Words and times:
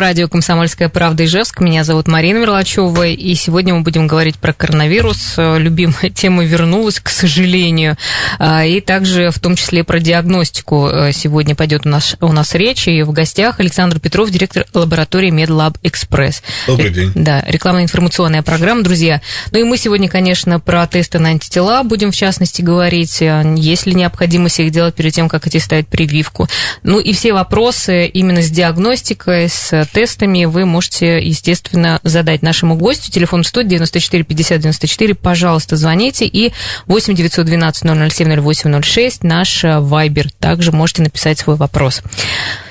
Радио 0.00 0.28
«Комсомольская 0.28 0.88
правда» 0.88 1.26
Ижевск. 1.26 1.60
Меня 1.60 1.84
зовут 1.84 2.08
Марина 2.08 2.38
Мерлачева, 2.38 3.06
и 3.06 3.34
сегодня 3.34 3.74
мы 3.74 3.82
будем 3.82 4.06
говорить 4.06 4.36
про 4.36 4.54
коронавирус. 4.54 5.34
Любимая 5.36 6.08
тема 6.14 6.42
вернулась, 6.42 7.00
к 7.00 7.10
сожалению, 7.10 7.98
А, 8.38 8.64
и 8.64 8.80
также 8.80 9.30
в 9.30 9.38
том 9.38 9.56
числе 9.56 9.84
про 9.84 10.00
диагностику. 10.00 10.88
Сегодня 11.12 11.54
пойдет 11.54 11.84
у 11.84 11.90
нас, 11.90 12.16
у 12.22 12.32
нас 12.32 12.54
речь, 12.54 12.88
и 12.88 13.02
в 13.02 13.12
гостях 13.12 13.60
Александр 13.60 14.00
Петров, 14.00 14.30
директор 14.30 14.64
лаборатории 14.72 15.30
MedLab 15.30 15.76
Express. 15.82 16.36
Добрый 16.66 16.88
день. 16.88 17.12
Да, 17.14 17.44
рекламно-информационная 17.46 18.42
программа, 18.42 18.82
друзья. 18.82 19.20
Ну 19.52 19.58
и 19.58 19.64
мы 19.64 19.76
сегодня, 19.76 20.08
конечно, 20.08 20.60
про 20.60 20.86
тесты 20.86 21.18
на 21.18 21.28
антитела 21.28 21.82
будем, 21.82 22.10
в 22.10 22.16
частности, 22.16 22.62
говорить, 22.62 23.20
есть 23.20 23.84
ли 23.84 23.92
необходимость 23.92 24.60
их 24.60 24.70
делать 24.70 24.94
перед 24.94 25.12
тем, 25.12 25.28
как 25.28 25.46
идти 25.46 25.58
ставить 25.58 25.88
прививку. 25.88 26.48
Ну 26.84 27.00
и 27.00 27.12
все 27.12 27.34
вопросы 27.34 28.06
именно 28.06 28.40
с 28.40 28.48
диагностикой, 28.48 29.50
с 29.50 29.89
тестами 29.90 30.44
вы 30.44 30.66
можете, 30.66 31.20
естественно, 31.20 32.00
задать 32.02 32.42
нашему 32.42 32.76
гостю. 32.76 33.10
Телефон 33.10 33.44
100 33.44 33.62
94 33.62 34.24
50 34.24 34.60
94. 34.60 35.14
Пожалуйста, 35.14 35.76
звоните. 35.76 36.26
И 36.26 36.52
8 36.86 37.14
912 37.14 38.12
007 38.12 38.40
0806 38.40 39.24
наш 39.24 39.64
Вайбер. 39.64 40.30
Также 40.38 40.72
можете 40.72 41.02
написать 41.02 41.38
свой 41.38 41.56
вопрос. 41.56 42.02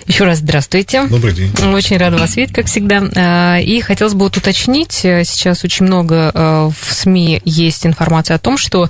Еще 0.05 0.23
раз 0.23 0.39
здравствуйте. 0.39 1.05
Добрый 1.05 1.33
день. 1.33 1.51
Очень 1.71 1.97
рада 1.97 2.17
вас 2.17 2.35
видеть, 2.35 2.53
как 2.53 2.65
всегда. 2.65 3.59
И 3.59 3.79
хотелось 3.81 4.13
бы 4.15 4.21
вот 4.21 4.37
уточнить, 4.37 4.93
сейчас 4.93 5.63
очень 5.63 5.85
много 5.85 6.31
в 6.35 6.93
СМИ 6.93 7.41
есть 7.45 7.85
информация 7.85 8.35
о 8.35 8.39
том, 8.39 8.57
что 8.57 8.89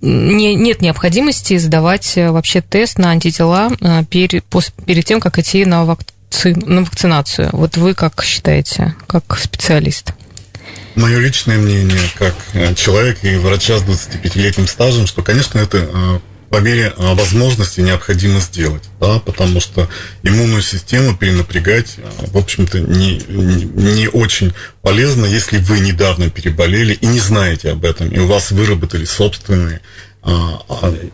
нет 0.00 0.80
необходимости 0.80 1.56
сдавать 1.56 2.12
вообще 2.16 2.60
тест 2.60 2.98
на 2.98 3.10
антитела 3.10 3.70
перед, 4.10 4.44
перед 4.86 5.04
тем, 5.04 5.20
как 5.20 5.38
идти 5.40 5.64
на 5.64 5.84
вакцинацию 6.28 6.62
на 6.66 6.82
вакцинацию. 6.82 7.48
Вот 7.52 7.76
вы 7.76 7.94
как 7.94 8.22
считаете, 8.22 8.94
как 9.06 9.38
специалист? 9.38 10.12
Мое 10.94 11.18
личное 11.18 11.58
мнение, 11.58 12.00
как 12.18 12.34
человек 12.76 13.18
и 13.22 13.36
врача 13.36 13.78
с 13.78 13.82
25-летним 13.82 14.66
стажем, 14.66 15.06
что, 15.06 15.22
конечно, 15.22 15.58
это 15.58 16.20
по 16.50 16.56
мере 16.56 16.94
возможности 16.96 17.82
необходимо 17.82 18.40
сделать, 18.40 18.82
да, 19.00 19.18
потому 19.18 19.60
что 19.60 19.88
иммунную 20.22 20.62
систему 20.62 21.14
перенапрягать, 21.14 21.96
в 22.32 22.36
общем-то, 22.36 22.80
не, 22.80 23.22
не 23.28 24.08
очень 24.08 24.54
полезно, 24.80 25.26
если 25.26 25.58
вы 25.58 25.80
недавно 25.80 26.30
переболели 26.30 26.94
и 26.94 27.06
не 27.06 27.20
знаете 27.20 27.70
об 27.72 27.84
этом, 27.84 28.08
и 28.08 28.18
у 28.18 28.26
вас 28.26 28.50
выработали 28.50 29.04
собственные 29.04 29.82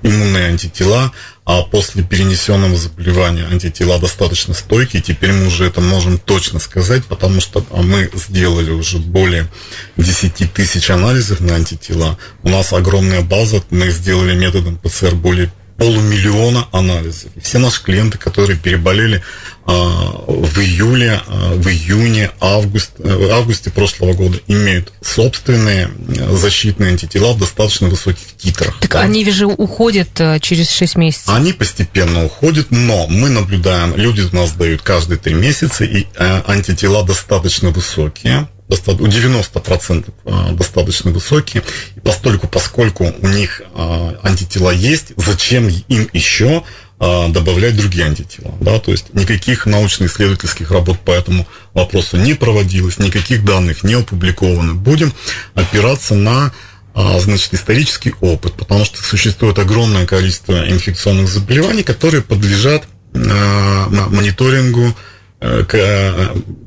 иммунные 0.03 0.49
антитела, 0.49 1.13
а 1.45 1.63
после 1.63 2.03
перенесенного 2.03 2.77
заболевания 2.77 3.47
антитела 3.47 3.99
достаточно 3.99 4.55
стойкие. 4.55 5.03
Теперь 5.03 5.33
мы 5.33 5.47
уже 5.47 5.67
это 5.67 5.81
можем 5.81 6.19
точно 6.19 6.59
сказать, 6.59 7.05
потому 7.05 7.41
что 7.41 7.65
мы 7.71 8.11
сделали 8.15 8.71
уже 8.71 8.99
более 8.99 9.49
10 9.97 10.53
тысяч 10.53 10.91
анализов 10.91 11.41
на 11.41 11.55
антитела. 11.55 12.19
У 12.43 12.49
нас 12.49 12.73
огромная 12.73 13.23
база, 13.23 13.63
мы 13.71 13.91
сделали 13.91 14.35
методом 14.35 14.77
ПЦР 14.79 15.15
более 15.15 15.53
полумиллиона 15.77 16.69
анализов. 16.73 17.31
Все 17.43 17.59
наши 17.59 17.83
клиенты, 17.83 18.17
которые 18.17 18.59
переболели 18.59 19.17
а, 19.17 19.23
в 19.67 20.59
июле, 20.61 21.21
а, 21.27 21.55
в 21.55 21.69
июне, 21.69 22.31
август, 22.41 22.93
в 22.99 23.31
августе 23.31 23.71
прошлого 23.71 24.13
года, 24.13 24.39
имеют 24.47 24.93
собственные 25.01 25.91
защитные 26.31 26.91
антитела 26.91 27.33
в 27.33 27.39
достаточно 27.39 27.89
высоких 27.89 28.37
титрах. 28.37 28.79
Так 28.81 28.93
да? 28.93 29.01
они 29.01 29.29
же 29.31 29.47
уходят 29.47 30.09
через 30.41 30.71
6 30.71 30.97
месяцев. 30.97 31.29
Они 31.29 31.53
постепенно 31.53 32.25
уходят, 32.25 32.71
но 32.71 33.07
мы 33.07 33.31
наблюдаем, 33.31 33.97
люди 33.97 34.21
у 34.21 34.35
нас 34.35 34.53
дают 34.53 34.83
каждые 34.83 35.19
3 35.19 35.35
месяца, 35.35 35.85
и 35.85 36.07
антитела 36.19 37.05
достаточно 37.05 37.71
высокие 37.71 38.49
у 38.69 39.07
90% 39.07 40.55
достаточно 40.55 41.11
высокие. 41.11 41.63
И 41.97 42.01
постольку, 42.01 42.49
поскольку 42.49 43.13
у 43.21 43.29
них 43.29 43.63
антитела 44.23 44.71
есть, 44.71 45.13
зачем 45.17 45.69
им 45.69 46.09
еще 46.13 46.65
добавлять 46.99 47.77
другие 47.77 48.07
антитела. 48.07 48.55
Да? 48.61 48.79
То 48.79 48.93
есть 48.93 49.13
никаких 49.15 49.67
научно-исследовательских 49.67 50.71
работ 50.71 51.01
по 51.01 51.11
этому 51.11 51.47
вопросу 51.73 52.17
не 52.17 52.35
проводилось, 52.35 52.99
никаких 52.99 53.45
данных 53.45 53.83
не 53.83 53.95
опубликовано. 53.95 54.75
Будем 54.75 55.13
опираться 55.55 56.15
на 56.15 56.53
значит, 56.95 57.53
исторический 57.55 58.15
опыт, 58.21 58.55
потому 58.55 58.85
что 58.85 59.03
существует 59.03 59.59
огромное 59.59 60.07
количество 60.07 60.71
инфекционных 60.71 61.29
заболеваний, 61.29 61.83
которые 61.83 62.23
подлежат 62.23 62.85
мониторингу 63.13 64.95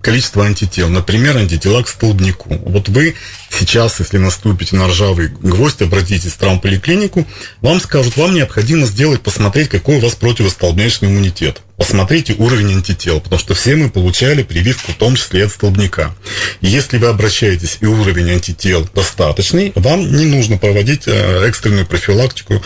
количество 0.02 0.46
антител. 0.46 0.90
Например, 0.90 1.38
антитела 1.38 1.82
к 1.82 1.88
столбнику. 1.88 2.54
Вот 2.66 2.90
вы 2.90 3.16
сейчас, 3.50 4.00
если 4.00 4.18
наступите 4.18 4.76
на 4.76 4.88
ржавый 4.88 5.28
гвоздь, 5.28 5.82
обратитесь 5.82 6.34
в 6.34 6.38
травмполиклинику, 6.38 7.28
вам 7.62 7.80
скажут, 7.82 8.18
вам 8.18 8.34
необходимо 8.34 8.86
сделать, 8.86 9.22
посмотреть, 9.22 9.70
какой 9.70 9.98
у 9.98 10.00
вас 10.00 10.16
противостолбнячный 10.16 11.10
иммунитет. 11.10 11.62
Посмотрите 11.78 12.34
уровень 12.34 12.74
антител, 12.74 13.20
потому 13.22 13.40
что 13.40 13.54
все 13.54 13.76
мы 13.76 13.90
получали 13.90 14.42
прививку, 14.44 14.92
в 14.92 14.96
том 14.96 15.16
числе 15.16 15.46
от 15.46 15.52
столбняка. 15.52 16.16
Если 16.60 16.98
вы 16.98 17.08
обращаетесь 17.08 17.78
и 17.82 17.86
уровень 17.86 18.32
антител 18.32 18.88
достаточный, 18.96 19.72
вам 19.76 20.12
не 20.12 20.26
нужно 20.26 20.58
проводить 20.58 21.08
экстренную 21.08 21.86
профилактику 21.86 22.64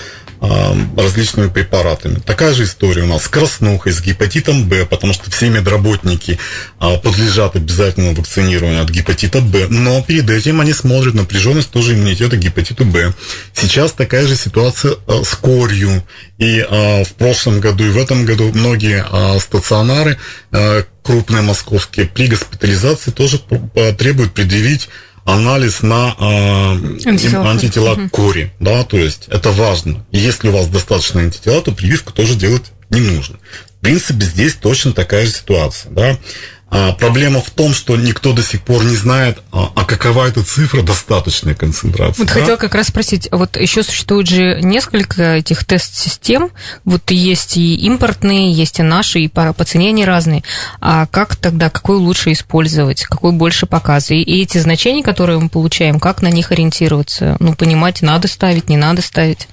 различными 0.97 1.49
препаратами. 1.49 2.15
Такая 2.15 2.55
же 2.55 2.63
история 2.63 3.03
у 3.03 3.05
нас 3.05 3.25
с 3.25 3.27
краснухой, 3.27 3.91
с 3.91 4.01
гепатитом 4.01 4.67
Б, 4.67 4.87
потому 4.87 5.13
что 5.13 5.29
все 5.29 5.49
медработники 5.49 6.39
подлежат 6.79 7.55
обязательному 7.55 8.15
вакцинированию 8.15 8.81
от 8.81 8.89
гепатита 8.89 9.39
Б, 9.39 9.67
но 9.69 10.01
перед 10.01 10.27
этим 10.31 10.59
они 10.59 10.70
смотрят 10.73 11.13
напряженность 11.13 11.71
тоже 11.71 11.93
иммунитета 11.93 12.37
гепатиту 12.37 12.85
Б. 12.85 13.13
Сейчас 13.53 13.91
такая 13.91 14.27
же 14.27 14.35
ситуация 14.35 14.95
с 15.07 15.35
корью, 15.35 16.03
и 16.37 16.65
в 16.69 17.13
прошлом 17.17 17.59
году 17.59 17.85
и 17.85 17.89
в 17.89 17.97
этом 17.97 18.25
году 18.25 18.51
многие 18.53 19.05
стационары 19.39 20.17
крупные 21.03 21.41
московские 21.41 22.05
при 22.05 22.27
госпитализации 22.27 23.11
тоже 23.11 23.39
требуют 23.97 24.33
предъявить 24.33 24.89
анализ 25.23 25.83
на 25.83 26.15
э, 26.19 27.07
антитела, 27.07 27.51
антитела 27.51 27.95
к 27.95 28.09
кори, 28.09 28.51
да, 28.59 28.83
то 28.83 28.97
есть 28.97 29.25
это 29.27 29.51
важно. 29.51 30.03
Если 30.11 30.47
у 30.47 30.51
вас 30.51 30.67
достаточно 30.67 31.21
антитела, 31.21 31.61
то 31.61 31.71
прививку 31.71 32.11
тоже 32.11 32.33
делать 32.35 32.71
не 32.89 33.01
нужно. 33.01 33.37
В 33.77 33.83
принципе, 33.83 34.25
здесь 34.25 34.55
точно 34.55 34.93
такая 34.93 35.27
же 35.27 35.31
ситуация, 35.31 35.91
да. 35.91 36.17
А 36.73 36.93
проблема 36.93 37.41
в 37.41 37.49
том, 37.49 37.73
что 37.73 37.97
никто 37.97 38.31
до 38.31 38.41
сих 38.41 38.61
пор 38.61 38.85
не 38.85 38.95
знает, 38.95 39.39
а, 39.51 39.73
а 39.75 39.83
какова 39.83 40.25
эта 40.25 40.41
цифра 40.41 40.81
достаточной 40.81 41.53
концентрации. 41.53 42.21
Вот 42.21 42.29
да? 42.29 42.33
хотела 42.33 42.55
как 42.55 42.75
раз 42.75 42.87
спросить, 42.87 43.27
вот 43.29 43.57
еще 43.57 43.83
существует 43.83 44.27
же 44.27 44.61
несколько 44.61 45.35
этих 45.35 45.65
тест-систем, 45.65 46.49
вот 46.85 47.11
есть 47.11 47.57
и 47.57 47.75
импортные, 47.75 48.53
есть 48.53 48.79
и 48.79 48.83
наши, 48.83 49.19
и 49.19 49.27
по, 49.27 49.51
по 49.51 49.65
цене 49.65 49.89
они 49.89 50.05
разные. 50.05 50.43
А 50.79 51.07
как 51.07 51.35
тогда, 51.35 51.69
какой 51.69 51.97
лучше 51.97 52.31
использовать, 52.31 53.03
какой 53.03 53.33
больше 53.33 53.65
показывает? 53.65 54.25
И 54.25 54.41
эти 54.41 54.57
значения, 54.57 55.03
которые 55.03 55.39
мы 55.39 55.49
получаем, 55.49 55.99
как 55.99 56.21
на 56.21 56.29
них 56.29 56.53
ориентироваться? 56.53 57.35
Ну, 57.41 57.53
понимать, 57.53 58.01
надо 58.01 58.29
ставить, 58.29 58.69
не 58.69 58.77
надо 58.77 59.01
ставить? 59.01 59.49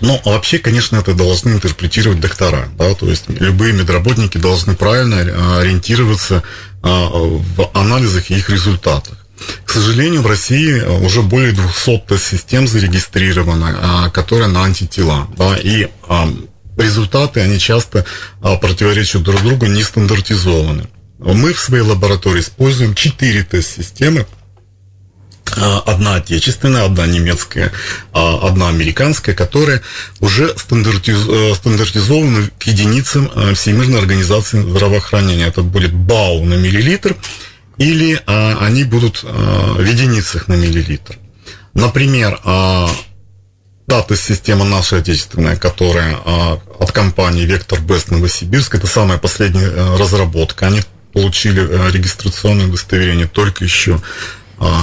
Ну, 0.00 0.20
а 0.24 0.30
вообще, 0.30 0.58
конечно, 0.58 0.96
это 0.96 1.14
должны 1.14 1.50
интерпретировать 1.50 2.20
доктора, 2.20 2.68
да, 2.78 2.94
то 2.94 3.08
есть 3.08 3.24
любые 3.28 3.72
медработники 3.72 4.38
должны 4.38 4.74
правильно 4.74 5.58
ориентироваться 5.58 6.42
в 6.82 7.70
анализах 7.72 8.30
и 8.30 8.36
их 8.36 8.50
результатах. 8.50 9.26
К 9.64 9.70
сожалению, 9.70 10.22
в 10.22 10.26
России 10.26 10.80
уже 11.04 11.22
более 11.22 11.52
200 11.52 12.04
тест-систем 12.08 12.68
зарегистрировано, 12.68 14.10
которые 14.12 14.48
на 14.48 14.64
антитела, 14.64 15.28
да, 15.36 15.56
и 15.56 15.88
результаты, 16.76 17.40
они 17.40 17.58
часто 17.58 18.04
противоречат 18.40 19.22
друг 19.22 19.42
другу, 19.42 19.66
не 19.66 19.82
стандартизованы. 19.82 20.88
Мы 21.18 21.54
в 21.54 21.60
своей 21.60 21.82
лаборатории 21.82 22.40
используем 22.40 22.94
4 22.94 23.44
тест-системы, 23.44 24.26
одна 25.54 26.16
отечественная, 26.16 26.84
одна 26.84 27.06
немецкая, 27.06 27.72
одна 28.12 28.68
американская, 28.68 29.34
которые 29.34 29.82
уже 30.20 30.54
стандартиз... 30.56 31.56
стандартизованы 31.56 32.50
к 32.58 32.64
единицам 32.64 33.30
Всемирной 33.54 34.00
организации 34.00 34.60
здравоохранения. 34.62 35.46
Это 35.46 35.62
будет 35.62 35.92
БАУ 35.92 36.44
на 36.44 36.54
миллилитр 36.54 37.16
или 37.78 38.20
они 38.26 38.84
будут 38.84 39.22
в 39.22 39.84
единицах 39.84 40.48
на 40.48 40.54
миллилитр. 40.54 41.18
Например, 41.74 42.40
дата 43.86 44.16
система 44.16 44.64
наша 44.64 44.96
отечественная, 44.96 45.56
которая 45.56 46.16
от 46.16 46.92
компании 46.92 47.44
Вектор 47.44 47.80
Бест 47.80 48.10
Новосибирск, 48.10 48.74
это 48.74 48.86
самая 48.86 49.18
последняя 49.18 49.96
разработка. 49.96 50.66
Они 50.66 50.82
получили 51.12 51.60
регистрационное 51.92 52.66
удостоверение 52.66 53.26
только 53.26 53.64
еще 53.64 54.00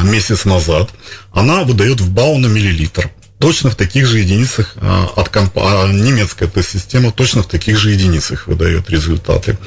месяц 0.03 0.45
назад, 0.45 0.89
она 1.31 1.63
выдает 1.63 2.01
в 2.01 2.11
БАУ 2.11 2.37
на 2.37 2.47
миллилитр 2.47 3.11
точно 3.43 3.71
в 3.71 3.75
таких 3.75 4.05
же 4.05 4.19
единицах 4.19 4.75
а, 4.77 5.11
от 5.17 5.27
комп... 5.27 5.57
а, 5.57 5.91
немецкая 5.91 6.47
тест-система 6.47 7.11
точно 7.11 7.43
в 7.43 7.47
таких 7.47 7.77
же 7.77 7.91
единицах 7.91 8.47
выдает 8.47 8.89
результаты. 8.89 9.57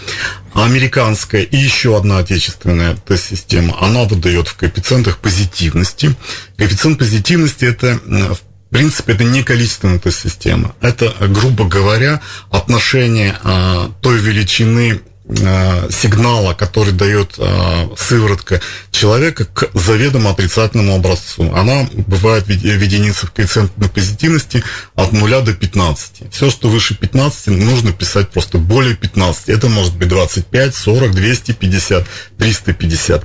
А 0.54 0.64
американская 0.64 1.42
и 1.42 1.58
еще 1.58 1.94
одна 1.94 2.16
отечественная 2.16 2.96
тест-система, 2.96 3.76
она 3.78 4.04
выдает 4.04 4.48
в 4.48 4.56
коэффициентах 4.56 5.18
позитивности. 5.18 6.16
Коэффициент 6.56 6.98
позитивности 6.98 7.66
это 7.66 8.00
в 8.06 8.70
принципе, 8.70 9.12
это 9.12 9.24
не 9.24 9.42
количественная 9.42 9.98
тест-система. 9.98 10.74
Это, 10.80 11.14
грубо 11.20 11.66
говоря, 11.66 12.22
отношение 12.50 13.38
а, 13.44 13.92
той 14.00 14.18
величины 14.18 15.02
сигнала, 15.28 16.54
который 16.54 16.92
дает 16.92 17.34
э, 17.38 17.88
сыворотка 17.96 18.60
человека 18.92 19.44
к 19.44 19.70
заведомо 19.74 20.30
отрицательному 20.30 20.94
образцу. 20.94 21.52
Она 21.52 21.88
бывает 22.06 22.46
в 22.46 22.50
единицах 22.50 23.32
коэффициентной 23.32 23.88
позитивности 23.88 24.62
от 24.94 25.12
0 25.12 25.42
до 25.42 25.52
15. 25.52 26.32
Все, 26.32 26.50
что 26.50 26.68
выше 26.68 26.96
15, 26.96 27.48
нужно 27.48 27.92
писать 27.92 28.30
просто 28.30 28.58
более 28.58 28.94
15. 28.94 29.48
Это 29.48 29.68
может 29.68 29.96
быть 29.96 30.08
25, 30.08 30.74
40, 30.74 31.12
250, 31.12 32.06
350. 32.38 33.24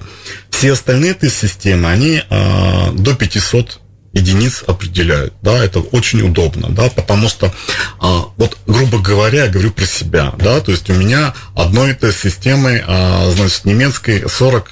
Все 0.50 0.72
остальные 0.74 1.12
этой 1.12 1.30
системы, 1.30 1.90
они 1.90 2.24
э, 2.28 2.92
до 2.94 3.14
500 3.14 3.80
единиц 4.14 4.64
определяют, 4.68 5.34
да, 5.42 5.64
это 5.64 5.80
очень 5.80 6.22
удобно, 6.22 6.70
да, 6.70 6.90
потому 6.90 7.30
что, 7.30 7.54
а, 8.00 8.26
вот, 8.36 8.58
грубо 8.68 9.00
говоря, 9.00 9.46
я 9.46 9.50
говорю 9.50 9.72
про 9.72 9.86
себя, 9.86 10.34
да, 10.38 10.60
то 10.60 10.72
есть 10.72 10.90
у 10.90 10.94
меня 10.94 11.34
одной 11.56 11.92
этой 11.92 12.12
системой, 12.12 12.84
а, 12.86 13.32
значит, 13.36 13.66
немецкой 13.66 14.28
40 14.28 14.72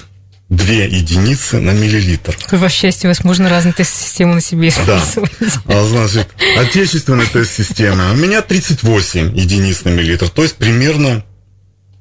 две 0.50 0.84
единицы 0.86 1.60
на 1.60 1.70
миллилитр. 1.70 2.36
Какое 2.46 2.68
счастье, 2.68 3.08
у 3.08 3.10
вас 3.10 3.22
можно 3.22 3.48
разные 3.48 3.72
тест-системы 3.72 4.34
на 4.34 4.40
себе 4.40 4.68
использовать. 4.68 5.32
Да. 5.64 5.80
А, 5.80 5.84
значит, 5.84 6.28
отечественная 6.58 7.26
тест-система 7.26 8.10
у 8.12 8.16
меня 8.16 8.42
38 8.42 9.36
единиц 9.38 9.84
на 9.84 9.90
миллилитр, 9.90 10.28
то 10.28 10.42
есть 10.42 10.56
примерно 10.56 11.24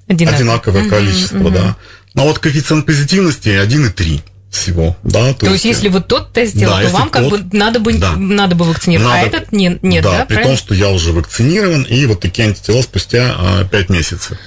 Одинаково. 0.08 0.38
одинаковое 0.38 0.90
количество, 0.90 1.38
угу. 1.38 1.52
да. 1.52 1.78
Но 2.16 2.24
вот 2.24 2.40
коэффициент 2.40 2.88
позитивности 2.88 3.50
1,3 3.50 4.22
всего, 4.50 4.98
да. 5.04 5.34
То, 5.34 5.46
то 5.46 5.52
есть, 5.52 5.64
есть, 5.64 5.78
если 5.78 5.90
вот 5.90 6.08
тот 6.08 6.34
тест 6.34 6.56
сделал, 6.56 6.78
да, 6.78 6.84
то 6.84 6.90
вам 6.90 7.10
как 7.10 7.30
тот, 7.30 7.42
бы 7.42 7.58
надо 7.58 7.80
бы 7.80 7.94
да. 7.94 8.16
надо 8.16 8.56
бы 8.56 8.66
вакцинировать, 8.66 9.08
а 9.08 9.16
надо, 9.16 9.24
а 9.24 9.28
этот 9.28 9.52
не, 9.52 9.80
нет, 9.84 10.04
да? 10.04 10.20
Да, 10.20 10.26
при 10.26 10.36
правильно? 10.36 10.56
том, 10.56 10.58
что 10.58 10.74
я 10.74 10.90
уже 10.90 11.12
вакцинирован, 11.12 11.84
и 11.84 12.06
вот 12.08 12.20
такие 12.20 12.48
антитела 12.48 12.82
спустя 12.82 13.36
а, 13.38 13.66
5 13.66 13.90
месяцев. 13.90 14.38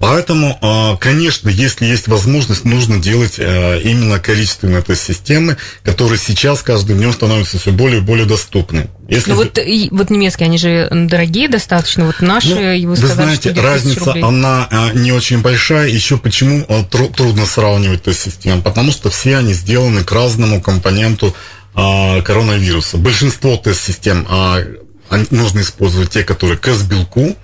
Поэтому, 0.00 0.58
а, 0.60 0.96
конечно, 0.96 1.48
если 1.48 1.86
есть 1.86 2.08
возможность, 2.08 2.64
нужно 2.64 2.98
делать 2.98 3.36
а, 3.38 3.78
именно 3.78 4.18
количественные 4.18 4.82
тест-системы, 4.82 5.56
которые 5.84 6.18
сейчас 6.18 6.62
каждым 6.62 6.98
днем 6.98 7.12
становятся 7.12 7.58
все 7.58 7.70
более 7.70 7.98
и 7.98 8.02
более 8.02 8.26
доступны. 8.26 8.88
Если... 9.08 9.30
Ну 9.30 9.36
вот, 9.36 9.58
и, 9.58 9.88
вот 9.90 10.08
немецкие, 10.08 10.46
они 10.46 10.56
же 10.56 10.88
дорогие 10.90 11.48
достаточно, 11.48 12.06
вот 12.06 12.20
наши, 12.20 12.78
ну, 12.78 12.88
вы 12.88 12.96
сказали, 12.96 13.14
знаете, 13.14 13.52
что 13.52 13.62
разница, 13.62 14.12
она 14.22 14.66
а, 14.70 14.92
не 14.94 15.12
очень 15.12 15.42
большая, 15.42 15.88
еще 15.88 16.16
почему 16.16 16.64
а, 16.68 16.84
тру, 16.84 17.08
трудно 17.08 17.44
сравнивать 17.44 18.02
тест-системы, 18.02 18.62
потому 18.62 18.92
что 18.92 19.10
все 19.10 19.36
они 19.36 19.52
сделаны 19.52 20.04
к 20.04 20.12
разному 20.12 20.62
компоненту 20.62 21.36
а, 21.74 22.22
коронавируса. 22.22 22.96
Большинство 22.96 23.56
тест-систем 23.58 24.26
а, 24.30 24.60
нужно 25.30 25.60
использовать 25.60 26.10
те, 26.10 26.24
которые 26.24 26.56
к 26.56 26.66
S-белку 26.66 27.36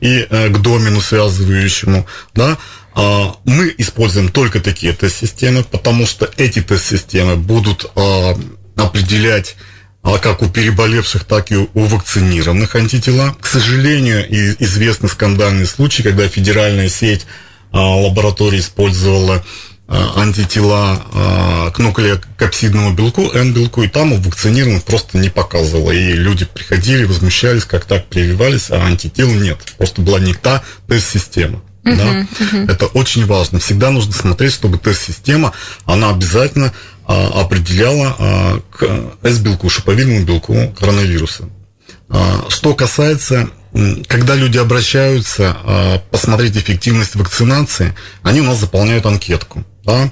и 0.00 0.26
а, 0.28 0.48
к 0.50 0.60
домену 0.60 1.00
связывающему, 1.00 2.06
да, 2.34 2.58
а, 2.94 3.36
мы 3.44 3.74
используем 3.78 4.28
только 4.30 4.60
такие 4.60 4.92
тест-системы, 4.92 5.64
потому 5.64 6.06
что 6.06 6.30
эти 6.36 6.60
тест-системы 6.60 7.36
будут 7.36 7.90
а, 7.94 8.38
определять 8.76 9.56
а 10.06 10.18
как 10.18 10.40
у 10.40 10.48
переболевших, 10.48 11.24
так 11.24 11.50
и 11.50 11.56
у 11.56 11.68
вакцинированных 11.74 12.76
антитела. 12.76 13.36
К 13.40 13.46
сожалению, 13.46 14.24
известны 14.62 15.08
скандальные 15.08 15.66
случаи, 15.66 16.02
когда 16.02 16.28
федеральная 16.28 16.88
сеть 16.88 17.26
а, 17.72 17.80
лабораторий 17.96 18.60
использовала 18.60 19.44
а, 19.88 20.22
антитела 20.22 21.02
а, 21.12 21.70
к 21.72 21.80
нуклеокапсидному 21.80 22.92
белку, 22.92 23.32
N-белку, 23.32 23.82
и 23.82 23.88
там 23.88 24.12
у 24.12 24.16
вакцинированных 24.18 24.84
просто 24.84 25.18
не 25.18 25.28
показывало. 25.28 25.90
И 25.90 26.12
люди 26.12 26.44
приходили, 26.44 27.02
возмущались, 27.02 27.64
как 27.64 27.84
так 27.84 28.06
прививались, 28.06 28.70
а 28.70 28.76
антител 28.86 29.28
нет. 29.32 29.58
Просто 29.76 30.02
была 30.02 30.20
не 30.20 30.34
та 30.34 30.62
тест-система. 30.86 31.62
Uh-huh, 31.82 31.96
да? 31.96 32.26
uh-huh. 32.44 32.70
Это 32.70 32.86
очень 32.86 33.26
важно. 33.26 33.58
Всегда 33.58 33.90
нужно 33.90 34.12
смотреть, 34.12 34.52
чтобы 34.52 34.78
тест-система, 34.78 35.52
она 35.84 36.10
обязательно 36.10 36.72
а, 37.06 37.42
определяла 37.42 38.16
а, 38.18 38.60
к 38.70 38.84
S-белку, 39.22 39.70
шиповидному 39.70 40.24
белку 40.24 40.74
коронавируса. 40.78 41.48
А, 42.08 42.46
что 42.48 42.74
касается, 42.74 43.48
когда 44.08 44.34
люди 44.34 44.58
обращаются 44.58 46.02
посмотреть 46.10 46.56
эффективность 46.56 47.14
вакцинации, 47.14 47.94
они 48.22 48.40
у 48.40 48.44
нас 48.44 48.58
заполняют 48.58 49.04
анкетку. 49.04 49.64
Да? 49.84 50.10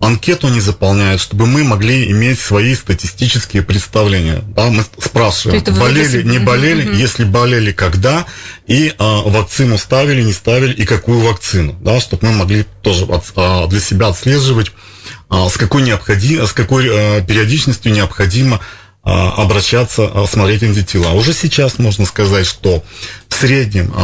Анкету 0.00 0.46
они 0.46 0.60
заполняют, 0.60 1.20
чтобы 1.20 1.46
мы 1.46 1.62
могли 1.62 2.10
иметь 2.10 2.40
свои 2.40 2.74
статистические 2.74 3.62
представления. 3.62 4.42
Да, 4.56 4.70
мы 4.70 4.82
спрашиваем, 4.98 5.62
болели, 5.78 6.22
не 6.22 6.38
болели, 6.38 6.88
угу. 6.88 6.96
если 6.96 7.24
болели, 7.24 7.70
когда, 7.70 8.24
и 8.66 8.94
а, 8.98 9.20
вакцину 9.22 9.76
ставили, 9.76 10.22
не 10.22 10.32
ставили, 10.32 10.72
и 10.72 10.86
какую 10.86 11.20
вакцину, 11.20 11.76
да, 11.82 12.00
чтобы 12.00 12.28
мы 12.28 12.32
могли 12.32 12.64
тоже 12.80 13.04
от, 13.04 13.24
а, 13.36 13.66
для 13.66 13.80
себя 13.80 14.08
отслеживать 14.08 14.68
а, 14.70 14.89
с 15.30 15.56
какой, 15.56 15.82
необходим, 15.82 16.46
с 16.46 16.52
какой 16.52 16.88
а, 16.90 17.20
периодичностью 17.22 17.92
необходимо 17.92 18.60
а, 19.02 19.30
обращаться, 19.42 20.10
смотреть 20.26 20.62
антитела. 20.62 21.12
Уже 21.12 21.32
сейчас 21.32 21.78
можно 21.78 22.04
сказать, 22.04 22.46
что 22.46 22.82
в 23.28 23.34
среднем 23.34 23.94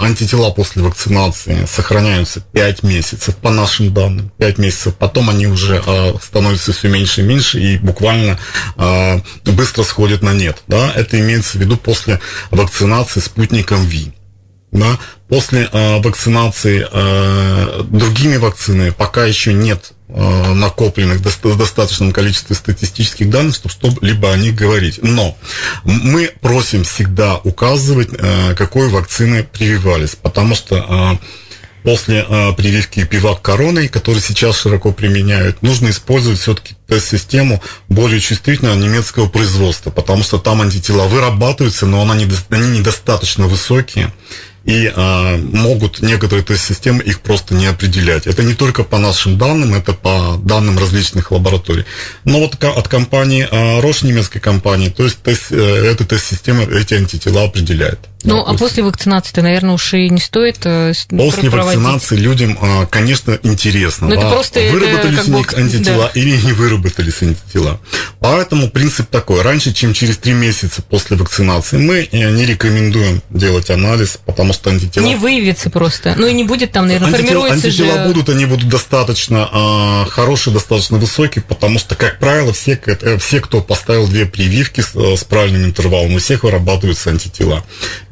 антитела 0.00 0.50
после 0.50 0.82
вакцинации 0.82 1.66
сохраняются 1.66 2.40
5 2.40 2.82
месяцев, 2.82 3.36
по 3.36 3.50
нашим 3.50 3.92
данным, 3.92 4.30
5 4.38 4.58
месяцев. 4.58 4.94
Потом 4.94 5.28
они 5.28 5.46
уже 5.46 5.82
становятся 6.22 6.72
все 6.72 6.88
меньше 6.88 7.20
и 7.20 7.24
меньше 7.24 7.60
и 7.60 7.76
буквально 7.76 8.38
быстро 9.44 9.82
сходят 9.82 10.22
на 10.22 10.32
нет. 10.32 10.62
Да? 10.66 10.90
Это 10.94 11.20
имеется 11.20 11.58
в 11.58 11.60
виду 11.60 11.76
после 11.76 12.20
вакцинации 12.50 13.20
спутником 13.20 13.84
ВИ. 13.84 14.15
Да? 14.76 14.98
После 15.28 15.68
э, 15.72 16.00
вакцинации 16.02 16.86
э, 16.90 17.82
другими 17.84 18.36
вакцинами 18.36 18.90
пока 18.90 19.24
еще 19.24 19.52
нет 19.52 19.92
э, 20.08 20.52
накопленных 20.52 21.18
в 21.18 21.56
достаточном 21.56 22.12
количестве 22.12 22.54
статистических 22.54 23.28
данных, 23.30 23.56
чтобы 23.56 23.72
что-либо 23.72 24.30
о 24.30 24.36
них 24.36 24.54
говорить. 24.54 25.00
Но 25.02 25.36
мы 25.84 26.30
просим 26.40 26.84
всегда 26.84 27.36
указывать, 27.38 28.10
э, 28.12 28.54
какой 28.54 28.88
вакцины 28.88 29.42
прививались, 29.42 30.14
потому 30.14 30.54
что 30.54 30.76
э, 30.76 31.26
после 31.86 32.26
э, 32.28 32.52
прививки 32.52 33.04
пивак 33.04 33.42
короной, 33.42 33.86
который 33.86 34.20
сейчас 34.20 34.60
широко 34.60 34.92
применяют, 34.92 35.62
нужно 35.62 35.90
использовать 35.90 36.40
все-таки 36.40 36.74
тест-систему 36.88 37.62
более 37.88 38.18
чувствительного 38.18 38.76
немецкого 38.76 39.28
производства, 39.28 39.90
потому 39.90 40.24
что 40.24 40.38
там 40.38 40.62
антитела 40.62 41.06
вырабатываются, 41.06 41.86
но 41.86 42.02
они 42.02 42.24
недостаточно 42.24 43.46
высокие 43.46 44.12
и 44.66 44.92
а, 44.94 45.36
могут 45.38 46.02
некоторые 46.02 46.44
тест-системы 46.44 47.02
их 47.02 47.20
просто 47.20 47.54
не 47.54 47.66
определять. 47.66 48.26
Это 48.26 48.42
не 48.42 48.54
только 48.54 48.82
по 48.82 48.98
нашим 48.98 49.38
данным, 49.38 49.74
это 49.74 49.92
по 49.92 50.38
данным 50.42 50.78
различных 50.78 51.30
лабораторий. 51.30 51.84
Но 52.24 52.40
вот 52.40 52.62
от 52.62 52.88
компании 52.88 53.48
а, 53.50 53.80
Roche, 53.80 54.06
немецкой 54.06 54.40
компании, 54.40 54.88
то 54.88 55.04
есть 55.04 55.18
тест, 55.22 55.46
э, 55.50 55.56
эта 55.56 56.04
тест-система 56.04 56.64
эти 56.64 56.94
антитела 56.94 57.44
определяет. 57.44 58.00
Ну, 58.24 58.44
да, 58.44 58.50
а 58.50 58.54
после 58.54 58.82
вакцинации, 58.82 59.40
наверное, 59.40 59.74
уж 59.74 59.94
и 59.94 60.08
не 60.08 60.20
стоит 60.20 60.58
э, 60.64 60.92
После 61.10 61.50
проводить. 61.50 61.80
вакцинации 61.80 62.16
людям, 62.16 62.58
а, 62.60 62.86
конечно, 62.86 63.38
интересно, 63.42 64.08
Но 64.08 64.14
да, 64.14 64.20
это 64.22 64.30
просто 64.30 64.60
выработались 64.72 65.18
это 65.20 65.30
у 65.30 65.36
них 65.36 65.52
бы, 65.52 65.58
антитела 65.58 66.10
да. 66.12 66.20
или 66.20 66.36
не 66.38 66.52
выработались 66.52 67.22
антитела. 67.22 67.78
Поэтому 68.18 68.70
принцип 68.70 69.08
такой. 69.10 69.42
Раньше, 69.42 69.72
чем 69.72 69.92
через 69.92 70.16
три 70.16 70.32
месяца 70.32 70.82
после 70.82 71.16
вакцинации, 71.16 71.76
мы 71.76 72.08
э, 72.10 72.30
не 72.30 72.46
рекомендуем 72.46 73.22
делать 73.30 73.70
анализ, 73.70 74.18
потому 74.24 74.52
что 74.52 74.70
антитела... 74.70 75.04
Не 75.04 75.16
выявится 75.16 75.70
просто. 75.70 76.14
Ну 76.16 76.26
и 76.26 76.32
не 76.32 76.44
будет 76.44 76.72
там, 76.72 76.86
наверное, 76.86 77.08
антитела, 77.08 77.42
формируется 77.42 77.66
антитела 77.68 77.98
же... 77.98 78.08
будут, 78.08 78.28
они 78.30 78.46
будут 78.46 78.68
достаточно 78.68 80.04
э, 80.06 80.10
хорошие, 80.10 80.54
достаточно 80.54 80.98
высокие, 80.98 81.44
потому 81.46 81.78
что, 81.78 81.94
как 81.94 82.18
правило, 82.18 82.52
все, 82.52 82.80
э, 82.86 83.18
все 83.18 83.40
кто 83.40 83.60
поставил 83.60 84.08
две 84.08 84.26
прививки 84.26 84.80
с, 84.80 84.94
с 84.94 85.22
правильным 85.22 85.66
интервалом, 85.66 86.14
у 86.14 86.18
всех 86.18 86.42
вырабатываются 86.42 87.10
антитела 87.10 87.64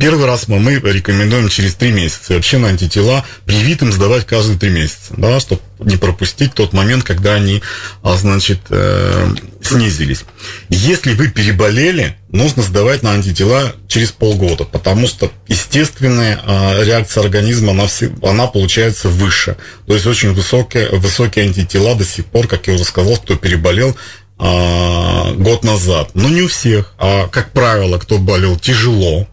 Первый 0.05 0.27
раз 0.27 0.49
мы, 0.49 0.61
мы 0.61 0.73
рекомендуем 0.75 1.49
через 1.49 1.77
три 1.77 1.91
месяца. 1.91 2.35
И 2.35 2.37
вообще 2.37 2.59
на 2.59 2.69
антитела 2.69 3.25
привитым 3.47 3.91
сдавать 3.91 4.27
каждые 4.27 4.59
три 4.59 4.69
месяца, 4.69 5.15
да, 5.17 5.41
чтобы 5.41 5.63
не 5.79 5.97
пропустить 5.97 6.53
тот 6.53 6.75
момент, 6.75 7.05
когда 7.05 7.33
они, 7.33 7.63
а, 8.03 8.15
значит, 8.15 8.59
э, 8.69 9.35
снизились. 9.63 10.27
Если 10.69 11.15
вы 11.15 11.29
переболели, 11.29 12.19
нужно 12.29 12.63
сдавать 12.63 13.03
на 13.03 13.13
антитела 13.13 13.77
через 13.89 14.13
полгода, 14.13 14.65
потому 14.65 15.09
что 15.09 15.33
естественная 15.49 16.39
э, 16.39 16.85
реакция 16.85 17.23
организма, 17.23 17.73
она, 17.73 17.87
все, 17.87 18.13
она 18.23 18.47
получается 18.47 19.09
выше. 19.09 19.57
То 19.87 19.95
есть 19.95 20.05
очень 20.05 20.35
высокие, 20.35 20.91
высокие 20.91 21.47
антитела 21.47 21.95
до 21.95 22.05
сих 22.05 22.27
пор, 22.27 22.47
как 22.47 22.67
я 22.67 22.75
уже 22.75 22.85
сказал, 22.85 23.17
кто 23.17 23.37
переболел, 23.37 23.97
а, 24.37 25.33
год 25.33 25.65
назад. 25.65 26.11
Но 26.13 26.29
не 26.29 26.43
у 26.43 26.49
всех. 26.49 26.93
А, 26.99 27.27
как 27.29 27.53
правило, 27.53 27.97
кто 27.97 28.19
болел 28.19 28.59
тяжело, 28.59 29.27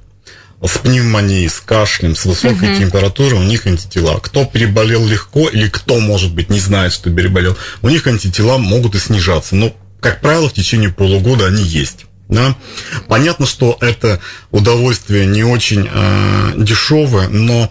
с 0.63 0.77
пневмонией, 0.77 1.49
с 1.49 1.59
кашлем, 1.59 2.15
с 2.15 2.25
высокой 2.25 2.69
uh-huh. 2.69 2.79
температурой, 2.79 3.39
у 3.39 3.43
них 3.43 3.65
антитела. 3.65 4.19
Кто 4.19 4.45
переболел 4.45 5.05
легко 5.07 5.49
или 5.49 5.67
кто, 5.67 5.99
может 5.99 6.33
быть, 6.33 6.49
не 6.49 6.59
знает, 6.59 6.93
что 6.93 7.09
переболел, 7.09 7.57
у 7.81 7.89
них 7.89 8.05
антитела 8.05 8.57
могут 8.57 8.95
и 8.95 8.99
снижаться. 8.99 9.55
Но, 9.55 9.75
как 9.99 10.21
правило, 10.21 10.49
в 10.49 10.53
течение 10.53 10.89
полугода 10.89 11.47
они 11.47 11.63
есть. 11.63 12.05
Да? 12.29 12.55
Понятно, 13.07 13.45
что 13.45 13.77
это 13.81 14.21
удовольствие 14.51 15.25
не 15.25 15.43
очень 15.43 15.89
э, 15.91 16.53
дешевое, 16.55 17.27
но 17.27 17.69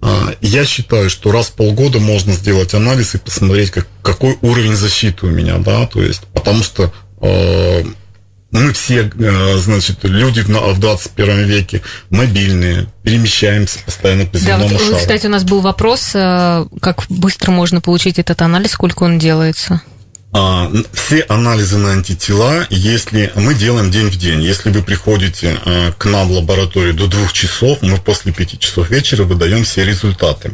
э, 0.00 0.34
я 0.40 0.64
считаю, 0.64 1.10
что 1.10 1.30
раз 1.30 1.48
в 1.48 1.52
полгода 1.52 1.98
можно 1.98 2.32
сделать 2.32 2.72
анализ 2.72 3.14
и 3.14 3.18
посмотреть, 3.18 3.70
как, 3.70 3.86
какой 4.02 4.38
уровень 4.40 4.76
защиты 4.76 5.26
у 5.26 5.30
меня, 5.30 5.58
да, 5.58 5.86
то 5.86 6.00
есть, 6.00 6.22
потому 6.32 6.62
что 6.62 6.90
э, 7.20 7.84
мы 8.50 8.72
все, 8.72 9.10
э, 9.18 9.56
значит, 9.58 9.98
люди 10.04 10.40
в 10.40 10.80
21 10.80 11.44
веке 11.44 11.82
мобильные, 12.10 12.86
перемещаемся 13.02 13.78
постоянно 13.84 14.24
по 14.24 14.38
земному 14.38 14.68
да, 14.70 14.74
вот, 14.74 14.82
шару. 14.82 14.98
Кстати, 14.98 15.26
у 15.26 15.30
нас 15.30 15.44
был 15.44 15.60
вопрос, 15.60 16.10
э, 16.14 16.64
как 16.80 17.04
быстро 17.08 17.50
можно 17.50 17.80
получить 17.80 18.18
этот 18.18 18.40
анализ, 18.40 18.72
сколько 18.72 19.02
он 19.02 19.18
делается? 19.18 19.82
А, 20.32 20.70
все 20.92 21.20
анализы 21.28 21.78
на 21.78 21.92
антитела, 21.92 22.66
если 22.70 23.32
мы 23.34 23.54
делаем 23.54 23.90
день 23.90 24.08
в 24.08 24.16
день, 24.16 24.42
если 24.42 24.70
вы 24.70 24.82
приходите 24.82 25.58
э, 25.64 25.92
к 25.96 26.04
нам 26.06 26.28
в 26.28 26.32
лабораторию 26.32 26.94
до 26.94 27.06
двух 27.06 27.32
часов, 27.32 27.78
мы 27.82 27.96
после 27.96 28.32
пяти 28.32 28.58
часов 28.58 28.90
вечера 28.90 29.24
выдаем 29.24 29.64
все 29.64 29.84
результаты. 29.84 30.52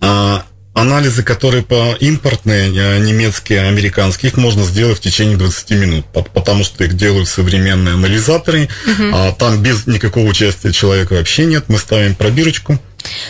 А, 0.00 0.44
анализы, 0.80 1.22
которые 1.22 1.62
по 1.62 1.94
импортные, 2.00 2.68
э, 2.68 2.98
немецкие, 2.98 3.62
американские, 3.68 4.30
их 4.30 4.36
можно 4.36 4.64
сделать 4.64 4.98
в 4.98 5.00
течение 5.00 5.36
20 5.36 5.70
минут, 5.70 6.06
потому 6.34 6.64
что 6.64 6.84
их 6.84 6.94
делают 6.96 7.28
современные 7.28 7.94
анализаторы, 7.94 8.68
угу. 8.86 9.10
а 9.12 9.32
там 9.32 9.62
без 9.62 9.86
никакого 9.86 10.26
участия 10.26 10.72
человека 10.72 11.14
вообще 11.14 11.46
нет. 11.46 11.64
Мы 11.68 11.78
ставим 11.78 12.14
пробирочку, 12.14 12.78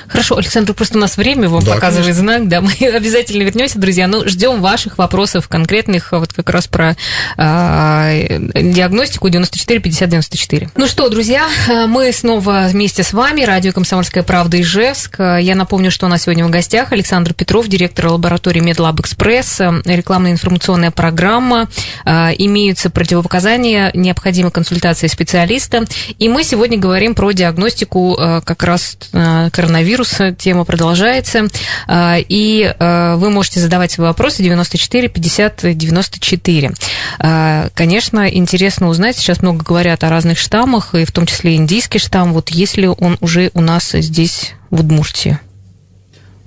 Хорошо, 0.09 0.37
Александр, 0.37 0.75
просто 0.75 0.99
у 0.99 1.01
нас 1.01 1.17
время 1.17 1.49
вам 1.49 1.63
да, 1.65 1.75
показывает 1.75 2.17
конечно. 2.17 2.23
знак, 2.23 2.49
да, 2.49 2.61
мы 2.61 2.73
обязательно 2.97 3.43
вернемся, 3.43 3.79
друзья, 3.79 4.07
ну, 4.07 4.27
ждем 4.29 4.61
ваших 4.61 4.99
вопросов 4.99 5.49
конкретных 5.49 6.13
вот 6.13 6.33
как 6.33 6.51
раз 6.51 6.67
про 6.67 6.97
э, 7.37 8.39
диагностику 8.55 9.29
94 9.29 9.81
50 9.81 10.09
94. 10.09 10.71
Ну 10.77 10.87
что, 10.87 11.09
друзья, 11.09 11.47
мы 11.87 12.13
снова 12.13 12.69
вместе 12.71 13.03
с 13.03 13.13
вами, 13.13 13.43
радио 13.43 13.73
«Комсомольская 13.73 14.23
правда» 14.23 14.61
Ижевск. 14.61 15.19
Я 15.19 15.55
напомню, 15.55 15.91
что 15.91 16.07
у 16.07 16.09
нас 16.09 16.23
сегодня 16.23 16.47
в 16.47 16.51
гостях 16.51 16.93
Александр 16.93 17.35
Петров, 17.35 17.69
директор 17.69 18.09
лаборатории 18.09 18.61
Медлаб 18.61 19.01
Экспресс, 19.01 19.61
рекламная 19.85 20.33
информационная 20.33 20.91
программа, 20.91 21.69
э, 22.05 22.31
имеются 22.39 22.91
противопоказания, 22.91 23.91
необходима 23.95 24.51
консультация 24.51 25.09
специалиста, 25.09 25.85
и 26.19 26.29
мы 26.29 26.45
сегодня 26.45 26.79
говорим 26.79 27.15
про 27.15 27.33
диагностику 27.33 28.17
э, 28.19 28.41
как 28.45 28.63
раз 28.63 28.97
э, 29.13 29.51
коронавируса. 29.59 30.31
Тема 30.33 30.65
продолжается. 30.65 31.49
А, 31.89 32.17
и 32.17 32.73
а, 32.79 33.17
вы 33.17 33.31
можете 33.31 33.59
задавать 33.59 33.91
свои 33.91 34.07
вопросы 34.07 34.41
94 34.41 35.09
50 35.09 35.77
94. 35.77 36.73
Конечно, 37.75 38.29
интересно 38.29 38.89
узнать, 38.89 39.17
сейчас 39.17 39.43
много 39.43 39.65
говорят 39.65 40.05
о 40.05 40.11
разных 40.11 40.39
штаммах, 40.39 40.95
и 40.95 41.05
в 41.05 41.11
том 41.11 41.27
числе 41.27 41.57
индийский 41.57 41.99
штамм. 41.99 42.33
Вот 42.33 42.51
есть 42.51 42.77
ли 42.77 42.87
он 42.87 43.17
уже 43.21 43.51
у 43.55 43.61
нас 43.61 43.91
здесь, 43.93 44.53
в 44.71 44.81
Удмуртии? 44.81 45.39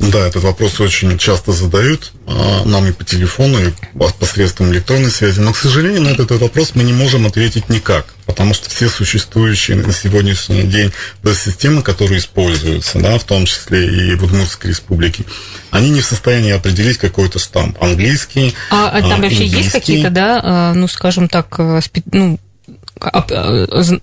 Да, 0.10 0.28
этот 0.28 0.44
вопрос 0.44 0.80
очень 0.80 1.18
часто 1.20 1.52
задают 1.52 2.12
а, 2.26 2.64
нам 2.66 2.88
и 2.88 2.92
по 2.92 3.04
телефону, 3.04 3.60
и 3.60 3.72
посредством 4.20 4.72
электронной 4.72 5.12
связи. 5.12 5.40
Но, 5.40 5.54
к 5.54 5.58
сожалению, 5.58 6.02
на 6.02 6.10
этот 6.10 6.32
вопрос 6.32 6.72
мы 6.74 6.84
не 6.84 6.94
можем 6.94 7.28
ответить 7.28 7.70
никак, 7.70 8.08
потому 8.26 8.54
что 8.54 8.70
все 8.70 8.90
существующие 8.90 9.78
на 9.78 9.94
сегодняшний 9.94 10.64
день 10.64 10.92
системы, 11.36 11.84
которые 11.84 12.20
используются, 12.20 13.00
да, 13.00 13.18
в 13.20 13.24
том 13.24 13.46
числе 13.46 14.12
и 14.12 14.16
в 14.16 14.24
Удмуртской 14.24 14.72
республике, 14.72 15.24
они 15.70 15.92
не 15.92 16.02
в 16.02 16.06
состоянии 16.06 16.52
определить 16.52 16.98
какой-то 16.98 17.38
штамп. 17.38 17.82
Английский, 17.82 18.56
А, 18.72 18.90
а 18.90 19.02
там 19.02 19.22
вообще 19.22 19.46
есть 19.46 19.72
какие-то, 19.72 20.10
да, 20.10 20.42
а, 20.44 20.74
ну, 20.74 20.88
скажем 20.88 21.30
так, 21.30 21.48
э, 21.60 21.80
ну, 22.12 22.40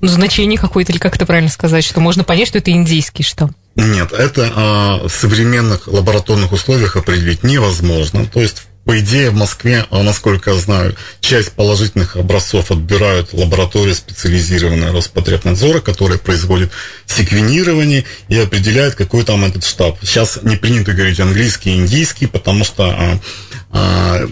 значение 0.00 0.59
какое-то, 0.59 0.93
или 0.93 0.99
как 0.99 1.17
это 1.17 1.26
правильно 1.26 1.50
сказать, 1.50 1.85
что 1.85 2.00
можно 2.00 2.25
понять, 2.25 2.49
что 2.49 2.59
это 2.59 2.71
индийский 2.71 3.23
штамп? 3.23 3.57
Нет, 3.76 4.12
это 4.12 4.52
а, 4.57 5.09
в 5.09 5.12
современных 5.12 5.87
лабораторных 5.87 6.52
условиях 6.52 6.97
определить 6.97 7.45
невозможно. 7.45 8.26
То 8.26 8.40
есть 8.40 8.67
по 8.88 8.99
идее, 9.00 9.28
в 9.28 9.35
Москве, 9.35 9.85
а, 9.90 10.02
насколько 10.02 10.50
я 10.50 10.57
знаю, 10.57 10.97
часть 11.21 11.52
положительных 11.52 12.17
образцов 12.17 12.71
отбирают 12.71 13.35
лаборатории 13.35 13.93
специализированные 13.93 14.93
Роспотребнадзора, 14.93 15.81
которая 15.81 16.17
производит 16.17 16.73
секвенирование 17.05 18.07
и 18.28 18.38
определяет, 18.38 18.95
какой 18.95 19.25
там 19.25 19.45
этот 19.45 19.67
штаб. 19.67 19.99
Сейчас 20.00 20.38
не 20.43 20.57
принято 20.57 20.95
говорить 20.95 21.21
английский 21.21 21.73
и 21.73 21.76
индийский, 21.76 22.28
потому 22.28 22.64
что 22.64 22.85
а, 22.85 23.21
а, 23.73 24.26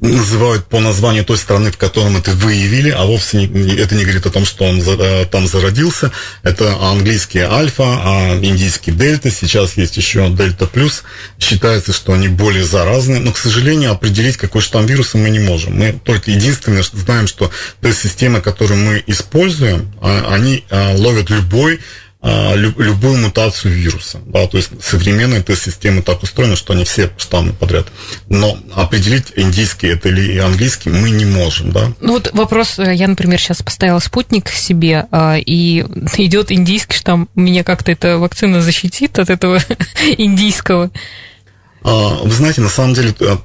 называют 0.00 0.66
по 0.66 0.80
названию 0.80 1.24
той 1.24 1.36
страны, 1.36 1.70
в 1.70 1.76
котором 1.76 2.16
это 2.16 2.32
выявили, 2.32 2.90
а 2.90 3.04
вовсе 3.04 3.46
не, 3.46 3.74
это 3.76 3.94
не 3.94 4.04
говорит 4.04 4.24
о 4.26 4.30
том, 4.30 4.44
что 4.44 4.64
он 4.64 4.80
за, 4.80 4.92
э, 4.92 5.26
там 5.26 5.46
зародился. 5.46 6.10
Это 6.42 6.74
английский 6.80 7.40
альфа, 7.40 7.84
а 7.84 8.38
индийский 8.40 8.92
дельта. 8.92 9.30
Сейчас 9.30 9.76
есть 9.76 9.96
еще 9.96 10.28
дельта 10.30 10.66
плюс. 10.66 11.02
Считается, 11.38 11.92
что 11.92 12.12
они 12.12 12.28
более 12.28 12.64
заразны, 12.64 13.20
но, 13.20 13.32
к 13.32 13.38
сожалению, 13.38 13.92
определить, 13.92 14.36
какой 14.36 14.62
штамм 14.62 14.86
вируса 14.86 15.18
мы 15.18 15.30
не 15.30 15.40
можем. 15.40 15.78
Мы 15.78 15.92
только 15.92 16.30
единственное 16.30 16.82
знаем, 16.82 17.26
что 17.26 17.50
те 17.82 17.92
системы, 17.92 18.40
которые 18.40 18.78
мы 18.78 19.04
используем, 19.06 19.92
а, 20.00 20.32
они 20.32 20.64
а, 20.70 20.94
ловят 20.96 21.30
любой 21.30 21.80
а, 22.22 22.54
любую 22.54 23.18
мутацию 23.18 23.72
вируса. 23.74 24.20
Да, 24.26 24.46
то 24.46 24.58
есть 24.58 24.70
современные 24.82 25.42
тест-системы 25.42 26.02
так 26.02 26.22
устроены, 26.22 26.54
что 26.54 26.74
они 26.74 26.84
все 26.84 27.10
штаммы 27.16 27.54
подряд. 27.54 27.86
Но 28.28 28.58
определить, 28.74 29.32
индийский 29.36 29.88
это 29.88 30.10
или 30.10 30.36
английский, 30.38 30.90
мы 30.90 31.10
не 31.10 31.24
можем. 31.24 31.72
Да? 31.72 31.92
Ну 32.00 32.12
вот 32.12 32.30
вопрос, 32.34 32.78
э, 32.78 32.94
я, 32.94 33.08
например, 33.08 33.40
сейчас 33.40 33.62
поставила 33.62 34.00
спутник 34.00 34.50
себе, 34.50 35.06
а, 35.10 35.38
и 35.38 35.80
идет 36.18 36.52
индийский 36.52 36.98
штамм, 36.98 37.30
меня 37.34 37.64
как-то 37.64 37.90
эта 37.90 38.18
вакцина 38.18 38.60
защитит 38.60 39.18
от 39.18 39.30
этого 39.30 39.58
индийского? 40.18 40.90
А, 41.82 42.18
вы 42.22 42.30
знаете, 42.30 42.60
на 42.60 42.68
самом 42.68 42.92
деле 42.92 43.14
э, 43.18 43.36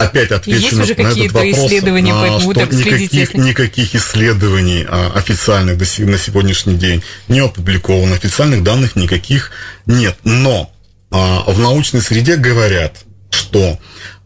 опять 0.00 0.30
отвечу 0.30 0.60
Есть 0.60 0.76
на, 0.76 0.82
уже 0.84 0.94
на 0.94 1.08
этот 1.08 1.32
вопрос, 1.32 1.66
исследования 1.66 2.12
по 2.12 2.24
этому, 2.24 2.52
что 2.52 2.74
никаких, 2.74 3.34
никаких 3.34 3.94
исследований 3.94 4.86
а, 4.88 5.12
официальных 5.14 5.78
до, 5.78 5.84
на 6.10 6.18
сегодняшний 6.18 6.74
день 6.74 7.02
не 7.28 7.40
опубликовано, 7.40 8.14
официальных 8.14 8.62
данных 8.62 8.96
никаких 8.96 9.50
нет. 9.86 10.16
Но 10.24 10.72
а, 11.10 11.44
в 11.46 11.58
научной 11.58 12.00
среде 12.00 12.36
говорят, 12.36 12.96
что 13.30 13.78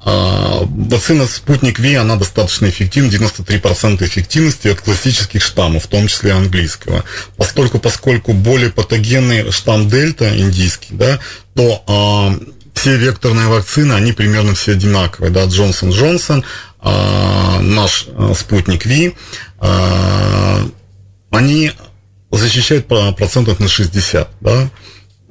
а, 0.06 0.60
вакцина 0.64 1.26
«Спутник 1.26 1.78
Ви», 1.78 1.94
она 1.94 2.16
достаточно 2.16 2.68
эффективна, 2.68 3.08
93% 3.08 4.04
эффективности 4.04 4.68
от 4.68 4.80
классических 4.80 5.42
штаммов, 5.42 5.84
в 5.84 5.88
том 5.88 6.08
числе 6.08 6.32
английского. 6.32 7.04
Поскольку, 7.36 7.78
поскольку 7.78 8.32
более 8.32 8.70
патогенный 8.70 9.50
штамм 9.50 9.88
дельта, 9.88 10.38
индийский, 10.38 10.88
да, 10.90 11.20
то 11.54 11.82
а, 11.86 12.38
все 12.74 12.96
векторные 12.96 13.46
вакцины, 13.48 13.92
они 13.94 14.12
примерно 14.12 14.54
все 14.54 14.72
одинаковые, 14.72 15.30
да, 15.30 15.46
Джонсон 15.46 15.90
Джонсон, 15.90 16.44
э, 16.82 17.60
наш 17.60 18.06
э, 18.08 18.34
спутник 18.38 18.84
Ви, 18.84 19.14
э, 19.60 20.68
они 21.30 21.72
защищают 22.30 22.86
процентов 22.86 23.60
на 23.60 23.68
60, 23.68 24.28
да, 24.40 24.70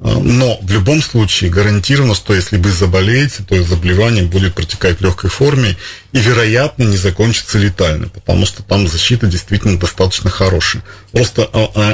но 0.00 0.58
в 0.60 0.70
любом 0.70 1.00
случае 1.02 1.50
гарантировано, 1.50 2.14
что 2.14 2.34
если 2.34 2.56
вы 2.56 2.70
заболеете, 2.72 3.42
то 3.42 3.62
заболевание 3.62 4.24
будет 4.24 4.54
протекать 4.54 4.98
в 4.98 5.02
легкой 5.02 5.30
форме 5.30 5.76
и, 6.12 6.18
вероятно, 6.18 6.82
не 6.82 6.96
закончится 6.96 7.58
летально, 7.58 8.08
потому 8.08 8.44
что 8.44 8.62
там 8.62 8.88
защита 8.88 9.26
действительно 9.26 9.78
достаточно 9.78 10.30
хорошая. 10.30 10.82
Просто 11.12 11.48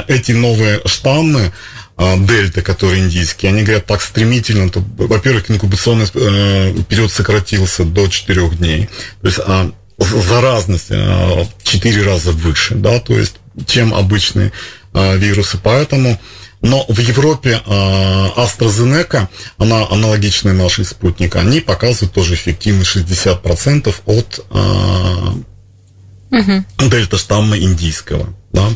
эти 0.07 0.31
новые 0.31 0.81
штаммы, 0.85 1.53
а, 2.01 2.17
дельта, 2.17 2.63
который 2.63 2.99
индийский, 2.99 3.47
они 3.47 3.61
говорят 3.61 3.85
так 3.85 4.01
стремительно, 4.01 4.69
то, 4.69 4.83
во-первых, 4.97 5.51
инкубационный 5.51 6.07
э, 6.13 6.73
период 6.89 7.11
сократился 7.11 7.85
до 7.85 8.07
4 8.07 8.49
дней. 8.49 8.89
То 9.21 9.27
есть 9.27 9.39
а, 9.39 9.71
заразность 9.97 10.89
в 10.89 11.47
4 11.63 12.03
раза 12.03 12.31
выше, 12.31 12.73
да, 12.73 12.99
то 12.99 13.13
есть, 13.17 13.35
чем 13.67 13.93
обычные 13.93 14.51
а, 14.93 15.15
вирусы. 15.15 15.59
Поэтому 15.61 16.19
Но 16.61 16.85
в 16.87 16.99
Европе 16.99 17.59
э, 17.65 17.69
AstraZeneca, 18.37 19.27
она 19.57 19.87
аналогичная 19.89 20.53
нашей 20.53 20.85
спутника, 20.85 21.39
они 21.39 21.59
показывают 21.59 22.13
тоже 22.13 22.35
эффективность 22.35 22.95
60% 22.95 23.93
от 24.05 24.45
э, 24.49 24.57
угу. 26.31 26.89
дельта 26.89 27.17
штамма 27.17 27.57
индийского. 27.57 28.33
Да? 28.53 28.67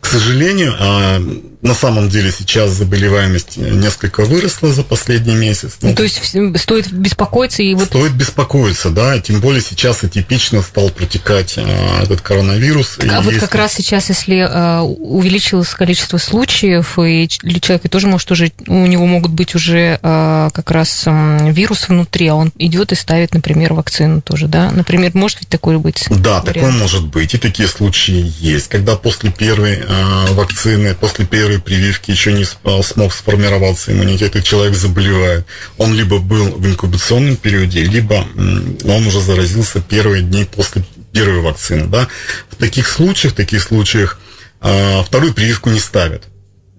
К 0.00 0.06
сожалению, 0.06 0.74
а, 0.78 1.20
на 1.60 1.74
самом 1.74 2.08
деле 2.08 2.30
сейчас 2.30 2.70
заболеваемость 2.70 3.56
несколько 3.56 4.24
выросла 4.24 4.72
за 4.72 4.84
последний 4.84 5.34
месяц. 5.34 5.76
Ну, 5.82 5.94
то 5.94 6.04
есть 6.04 6.22
стоит 6.60 6.92
беспокоиться 6.92 7.62
и 7.62 7.74
вот... 7.74 7.86
Стоит 7.86 8.12
беспокоиться, 8.12 8.90
да, 8.90 9.18
тем 9.18 9.40
более 9.40 9.60
сейчас 9.60 10.04
атипично 10.04 10.62
стал 10.62 10.90
протекать 10.90 11.54
а, 11.58 12.02
этот 12.02 12.20
коронавирус. 12.20 12.98
А 13.10 13.20
вот 13.20 13.32
есть... 13.32 13.40
как 13.40 13.56
раз 13.56 13.74
сейчас, 13.74 14.08
если 14.08 14.46
а, 14.48 14.82
увеличилось 14.82 15.70
количество 15.70 16.18
случаев, 16.18 16.96
и 16.98 17.28
человек 17.28 17.88
тоже 17.90 18.06
может 18.06 18.30
уже, 18.30 18.52
у 18.68 18.86
него 18.86 19.06
могут 19.06 19.32
быть 19.32 19.54
уже 19.56 19.98
а, 20.02 20.50
как 20.50 20.70
раз 20.70 21.02
а, 21.06 21.50
вирус 21.50 21.88
внутри, 21.88 22.28
а 22.28 22.36
он 22.36 22.52
идет 22.56 22.92
и 22.92 22.94
ставит, 22.94 23.34
например, 23.34 23.74
вакцину 23.74 24.22
тоже, 24.22 24.46
да? 24.46 24.70
Например, 24.70 25.10
может 25.14 25.40
ведь 25.40 25.48
такое 25.48 25.78
быть? 25.78 26.06
Да, 26.08 26.40
вариант? 26.40 26.46
такое 26.46 26.70
может 26.70 27.08
быть, 27.08 27.34
и 27.34 27.38
такие 27.38 27.68
случаи 27.68 28.32
есть, 28.38 28.68
когда 28.68 28.94
после 28.94 29.17
первой 29.26 29.82
а, 29.86 30.26
вакцины, 30.32 30.94
после 30.94 31.26
первой 31.26 31.60
прививки 31.60 32.10
еще 32.10 32.32
не 32.32 32.44
смог 32.44 33.12
сформироваться 33.12 33.92
иммунитет, 33.92 34.36
и 34.36 34.42
человек 34.42 34.74
заболевает. 34.74 35.46
Он 35.76 35.94
либо 35.94 36.18
был 36.18 36.46
в 36.52 36.66
инкубационном 36.66 37.36
периоде, 37.36 37.82
либо 37.82 38.26
он 38.36 39.06
уже 39.06 39.20
заразился 39.20 39.80
первые 39.80 40.22
дни 40.22 40.44
после 40.44 40.84
первой 41.12 41.40
вакцины. 41.40 41.86
Да? 41.86 42.08
В 42.50 42.56
таких 42.56 42.88
случаях, 42.88 43.32
в 43.34 43.36
таких 43.36 43.62
случаях 43.62 44.18
а, 44.60 45.02
вторую 45.02 45.34
прививку 45.34 45.70
не 45.70 45.80
ставят 45.80 46.24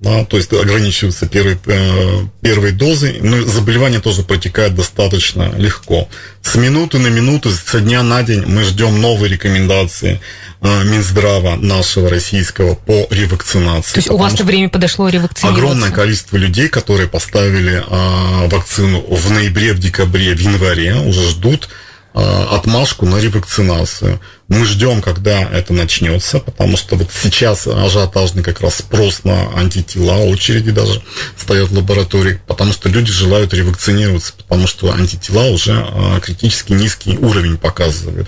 да, 0.01 0.24
то 0.24 0.38
есть 0.38 0.53
ограничиваются 0.53 1.27
первой, 1.27 1.58
э, 1.65 2.20
первой 2.41 2.72
дозой, 2.72 3.20
но 3.22 3.44
заболевание 3.44 4.00
тоже 4.00 4.24
протекает 4.24 4.74
достаточно 4.74 5.51
легко. 5.58 6.08
С 6.41 6.56
минуты 6.56 7.00
на 7.00 7.08
минуту, 7.08 7.51
со 7.51 7.82
дня 7.82 8.01
на 8.01 8.24
день 8.24 8.46
мы 8.46 8.63
ждем 8.63 9.01
новые 9.01 9.29
рекомендации 9.29 10.22
э, 10.62 10.84
Минздрава 10.86 11.58
нашего 11.58 12.10
российского 12.10 12.75
по 12.75 13.08
ревакцинации. 13.10 13.94
То 13.94 14.00
есть 14.00 14.10
у 14.10 14.18
вас-то 14.18 14.46
время 14.46 14.70
подошло 14.70 15.10
ревакцинироваться? 15.10 15.48
Огромное 15.50 15.91
количество 15.91 16.38
людей, 16.38 16.70
которые 16.70 17.10
поставили 17.10 17.84
э, 17.86 18.48
вакцину 18.48 19.01
в 19.01 19.32
ноябре, 19.32 19.74
в 19.74 19.79
декабре, 19.79 20.34
в 20.34 20.39
январе, 20.39 20.96
уже 20.96 21.29
ждут 21.29 21.68
Э, 22.12 22.46
отмашку 22.51 23.06
на 23.06 23.18
ревакцинацию. 23.18 24.20
Мы 24.50 24.65
ждем, 24.65 25.01
когда 25.01 25.44
это 25.44 25.74
начнется, 25.74 26.39
потому 26.39 26.75
что 26.75 26.96
вот 26.96 27.10
сейчас 27.13 27.68
ажиотажный 27.68 28.41
как 28.41 28.62
раз 28.62 28.77
спрос 28.77 29.24
на 29.24 29.56
антитела, 29.56 30.18
очереди 30.18 30.72
даже 30.72 31.03
стоят 31.38 31.70
в 31.70 31.77
лаборатории, 31.77 32.41
потому 32.48 32.74
что 32.74 32.89
люди 32.89 33.12
желают 33.12 33.53
ревакцинироваться, 33.53 34.34
потому 34.36 34.65
что 34.65 34.91
антитела 34.91 35.46
уже 35.46 35.74
э, 35.74 36.20
критически 36.22 36.74
низкий 36.74 37.15
уровень 37.18 37.58
показывают. 37.58 38.27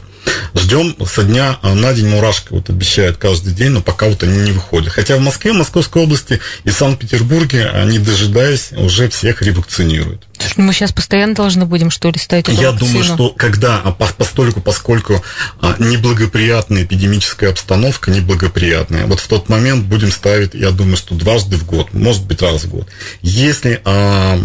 Ждем 0.54 0.96
со 1.06 1.24
дня 1.24 1.58
на 1.63 1.94
день 1.94 2.08
мурашка 2.08 2.54
вот 2.54 2.70
обещают 2.70 3.18
каждый 3.18 3.54
день, 3.54 3.70
но 3.70 3.82
пока 3.82 4.08
вот 4.08 4.24
они 4.24 4.40
не 4.40 4.51
выходят. 4.51 4.92
Хотя 4.92 5.18
в 5.18 5.22
Москве, 5.22 5.54
Московской 5.54 6.04
области 6.04 6.40
и 6.63 6.70
Санкт-Петербурге, 6.70 7.68
они 7.68 8.00
дожидаясь, 8.00 8.72
уже 8.74 9.10
всех 9.10 9.42
ревакцинируют. 9.42 10.28
Ну, 10.58 10.63
мы 10.63 10.74
сейчас 10.74 10.92
постоянно 10.92 11.36
должны 11.36 11.66
будем, 11.66 11.92
что 11.92 12.10
ли, 12.10 12.20
ставить 12.20 12.50
эту 12.50 12.62
Я 12.62 12.72
вакцину? 12.72 12.92
думаю, 12.92 13.04
что 13.06 13.30
когда, 13.30 13.80
а 13.84 13.92
постольку, 13.92 14.62
поскольку 14.62 15.24
а, 15.62 15.75
неблагоприятная 15.80 16.84
эпидемическая 16.84 17.51
обстановка, 17.51 18.12
неблагоприятная, 18.12 19.06
вот 19.06 19.20
в 19.20 19.28
тот 19.28 19.50
момент 19.50 19.86
будем 19.86 20.12
ставить, 20.12 20.54
я 20.54 20.72
думаю, 20.72 20.98
что 20.98 21.16
дважды 21.16 21.58
в 21.58 21.66
год, 21.66 21.94
может 21.94 22.25
быть, 22.25 22.42
раз 22.42 22.63
в 22.63 22.70
год. 22.70 22.88
Если 23.22 23.82
а, 23.86 24.40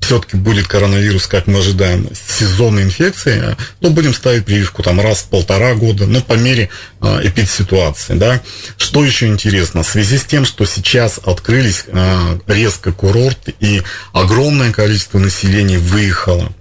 все-таки 0.00 0.36
будет 0.36 0.66
коронавирус, 0.66 1.26
как 1.26 1.46
мы 1.46 1.58
ожидаем, 1.58 2.08
сезонной 2.38 2.82
инфекции, 2.84 3.56
то 3.80 3.90
будем 3.90 4.14
ставить 4.14 4.44
прививку 4.44 4.82
там 4.82 5.00
раз 5.00 5.18
в 5.18 5.28
полтора 5.28 5.74
года, 5.74 6.06
но 6.06 6.20
по 6.20 6.32
мере 6.34 6.70
э, 7.00 7.20
эпидситуации. 7.24 8.14
Да. 8.14 8.40
Что 8.76 9.04
еще 9.04 9.26
интересно? 9.28 9.82
В 9.82 9.86
связи 9.88 10.18
с 10.18 10.24
тем, 10.24 10.44
что 10.44 10.64
сейчас 10.64 11.20
открылись 11.24 11.84
э, 11.86 12.38
резко 12.46 12.92
курорты 12.92 13.54
и 13.60 13.82
огромное 14.12 14.72
количество 14.72 15.18
населения 15.18 15.78
выехало 15.78 16.52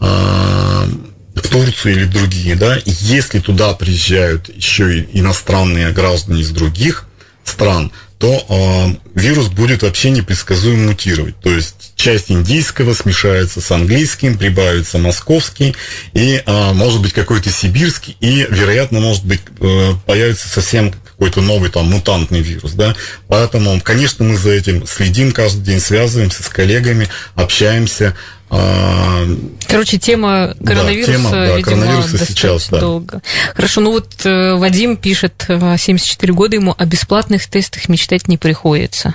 э, 0.00 0.86
в 1.34 1.48
Турцию 1.48 1.94
или 1.94 2.04
другие, 2.04 2.54
да, 2.54 2.78
если 2.84 3.40
туда 3.40 3.74
приезжают 3.74 4.54
еще 4.54 5.00
и 5.00 5.18
иностранные 5.18 5.90
граждане 5.90 6.42
из 6.42 6.50
других 6.50 7.06
стран, 7.44 7.90
то 8.18 8.44
э, 8.48 9.18
вирус 9.18 9.48
будет 9.48 9.82
вообще 9.82 10.10
непредсказуемо 10.10 10.88
мутировать. 10.88 11.38
То 11.40 11.50
есть 11.50 11.92
часть 11.96 12.30
индийского 12.30 12.94
смешается 12.94 13.60
с 13.60 13.70
английским, 13.70 14.38
прибавится 14.38 14.98
московский, 14.98 15.74
и 16.12 16.42
э, 16.44 16.72
может 16.72 17.02
быть 17.02 17.12
какой-то 17.12 17.50
сибирский, 17.50 18.16
и, 18.20 18.46
вероятно, 18.48 19.00
может 19.00 19.24
быть, 19.24 19.40
э, 19.60 19.92
появится 20.06 20.48
совсем 20.48 20.92
какой-то 21.18 21.40
новый 21.40 21.70
там 21.70 21.90
мутантный 21.90 22.40
вирус, 22.40 22.72
да. 22.72 22.94
Поэтому, 23.28 23.80
конечно, 23.80 24.24
мы 24.24 24.36
за 24.36 24.50
этим 24.50 24.86
следим 24.86 25.32
каждый 25.32 25.62
день, 25.62 25.80
связываемся 25.80 26.42
с 26.42 26.48
коллегами, 26.48 27.08
общаемся, 27.34 28.14
а, 28.50 29.26
Короче, 29.66 29.98
тема 29.98 30.54
коронавируса, 30.64 31.12
да, 31.12 31.18
тема, 31.18 31.30
да, 31.30 31.56
видимо, 31.56 31.62
коронавируса 31.62 32.26
сейчас, 32.26 32.68
да. 32.68 32.78
долго. 32.78 33.22
Хорошо, 33.54 33.80
ну 33.80 33.90
вот 33.90 34.24
э, 34.24 34.54
Вадим 34.54 34.96
пишет, 34.96 35.44
74 35.48 36.32
э, 36.32 36.36
года 36.36 36.56
ему, 36.56 36.74
о 36.76 36.84
бесплатных 36.84 37.48
тестах 37.48 37.88
мечтать 37.88 38.28
не 38.28 38.36
приходится. 38.36 39.14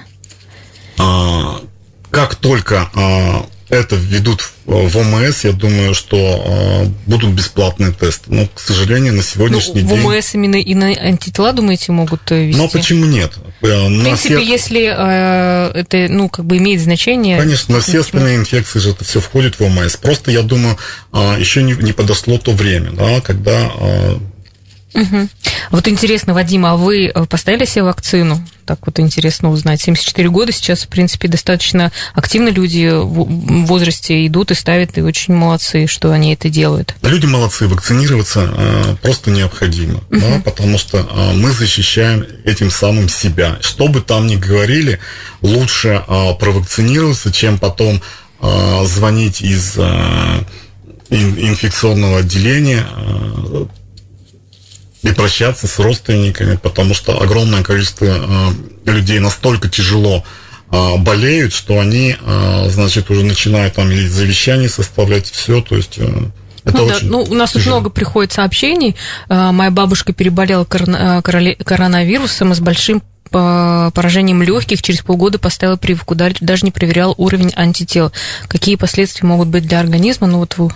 А, 0.98 1.62
как 2.10 2.36
только 2.36 2.90
а, 2.94 3.46
это 3.70 3.96
введут 3.96 4.52
в 4.66 4.98
ОМС, 4.98 5.44
я 5.44 5.52
думаю, 5.52 5.94
что 5.94 6.18
э, 6.18 6.86
будут 7.06 7.32
бесплатные 7.32 7.92
тесты. 7.92 8.32
Но, 8.34 8.48
к 8.48 8.60
сожалению, 8.60 9.14
на 9.14 9.24
сегодняшний 9.24 9.84
ну, 9.84 9.90
день... 9.90 10.02
В 10.02 10.08
ОМС 10.08 10.34
именно 10.34 10.56
и 10.56 10.76
на 10.76 10.88
антитела, 10.88 11.54
думаете, 11.54 11.92
могут 11.92 12.30
вести? 12.32 12.58
Ну, 12.58 12.68
почему 12.70 13.06
нет? 13.06 13.34
Э, 13.62 13.88
в 13.88 14.04
принципе, 14.04 14.38
все... 14.38 14.46
если 14.46 14.82
э, 14.86 15.72
это, 15.74 16.08
ну, 16.12 16.30
как 16.30 16.46
бы 16.46 16.58
имеет 16.58 16.82
значение... 16.82 17.38
Конечно, 17.40 17.76
на 17.76 17.82
все 17.82 18.00
остальные 18.02 18.38
инфекции 18.38 18.80
же 18.80 18.92
это 18.92 19.04
все 19.04 19.20
входит 19.20 19.60
в 19.60 19.64
ОМС. 19.64 19.98
Просто, 19.98 20.32
я 20.32 20.42
думаю, 20.42 20.78
э, 21.14 21.36
еще 21.40 21.62
не, 21.62 21.74
не 21.74 21.94
подошло 21.94 22.38
то 22.38 22.52
время, 22.52 22.92
да, 22.92 23.22
когда... 23.22 23.72
Угу. 24.94 25.30
Вот 25.72 25.88
интересно, 25.88 26.34
Вадим, 26.34 26.66
а 26.66 26.76
вы 26.76 27.08
э, 27.08 27.26
поставили 27.26 27.66
себе 27.66 27.84
вакцину? 27.84 28.44
Так 28.66 28.80
вот 28.86 29.00
интересно 29.00 29.52
узнать. 29.52 29.82
74 29.82 30.30
года 30.30 30.52
сейчас, 30.52 30.84
в 30.84 30.88
принципе, 30.88 31.28
достаточно 31.28 31.92
активно 32.14 32.50
люди 32.50 32.90
в 32.92 33.66
возрасте 33.66 34.26
идут 34.26 34.52
и 34.52 34.56
ставят, 34.56 34.98
и 34.98 35.02
очень 35.02 35.34
молодцы, 35.34 35.88
что 35.88 36.12
они 36.12 36.34
это 36.34 36.50
делают. 36.50 36.96
Люди 37.04 37.26
молодцы, 37.26 37.68
вакцинироваться 37.68 38.50
э, 38.52 38.96
просто 39.02 39.32
необходимо, 39.32 39.96
угу. 40.10 40.20
да, 40.20 40.42
потому 40.44 40.78
что 40.78 41.00
э, 41.00 41.34
мы 41.36 41.52
защищаем 41.52 42.26
этим 42.46 42.72
самым 42.72 43.10
себя. 43.10 43.58
Что 43.62 43.88
бы 43.88 44.02
там 44.02 44.28
ни 44.28 44.36
говорили, 44.36 45.00
лучше 45.42 46.04
провакцинироваться, 46.08 47.32
чем 47.32 47.58
потом 47.60 48.02
звонить 48.86 49.42
из 49.42 49.78
инфекционного 51.10 52.20
отделения, 52.20 52.86
и 55.02 55.12
прощаться 55.12 55.68
с 55.68 55.80
родственниками, 55.80 56.58
потому 56.58 56.94
что 56.94 57.22
огромное 57.22 57.64
количество 57.64 58.06
э, 58.06 58.92
людей 58.92 59.20
настолько 59.20 59.70
тяжело 59.70 60.26
э, 60.72 60.98
болеют, 60.98 61.54
что 61.54 61.80
они, 61.80 62.16
э, 62.20 62.70
значит, 62.70 63.10
уже 63.10 63.24
начинают 63.24 63.76
там 63.76 63.90
или 63.90 64.08
завещание 64.08 64.70
составлять, 64.70 65.30
все, 65.30 65.62
то 65.62 65.76
есть... 65.76 65.96
Э, 65.98 66.10
это 66.66 66.78
ну, 66.78 66.86
очень 66.86 67.10
да. 67.10 67.18
ну, 67.18 67.22
у 67.24 67.34
нас 67.34 67.52
тяжело. 67.52 67.64
тут 67.64 67.82
много 67.82 67.90
приходит 67.90 68.34
сообщений. 68.34 68.96
Э, 69.30 69.52
моя 69.52 69.72
бабушка 69.72 70.12
переболела 70.12 70.66
корона, 70.66 71.22
коронавирусом 71.24 72.54
с 72.54 72.60
большим 72.60 73.02
поражением 73.32 74.42
легких 74.42 74.82
через 74.82 75.02
полгода 75.02 75.38
поставила 75.38 75.76
прививку, 75.76 76.16
даже 76.16 76.66
не 76.66 76.72
проверял 76.72 77.14
уровень 77.16 77.54
антител. 77.56 78.12
Какие 78.48 78.76
последствия 78.76 79.28
могут 79.28 79.50
быть 79.50 79.68
для 79.68 79.80
организма? 79.80 80.26
Ну 80.26 80.40
вот 80.40 80.58
вы 80.58 80.72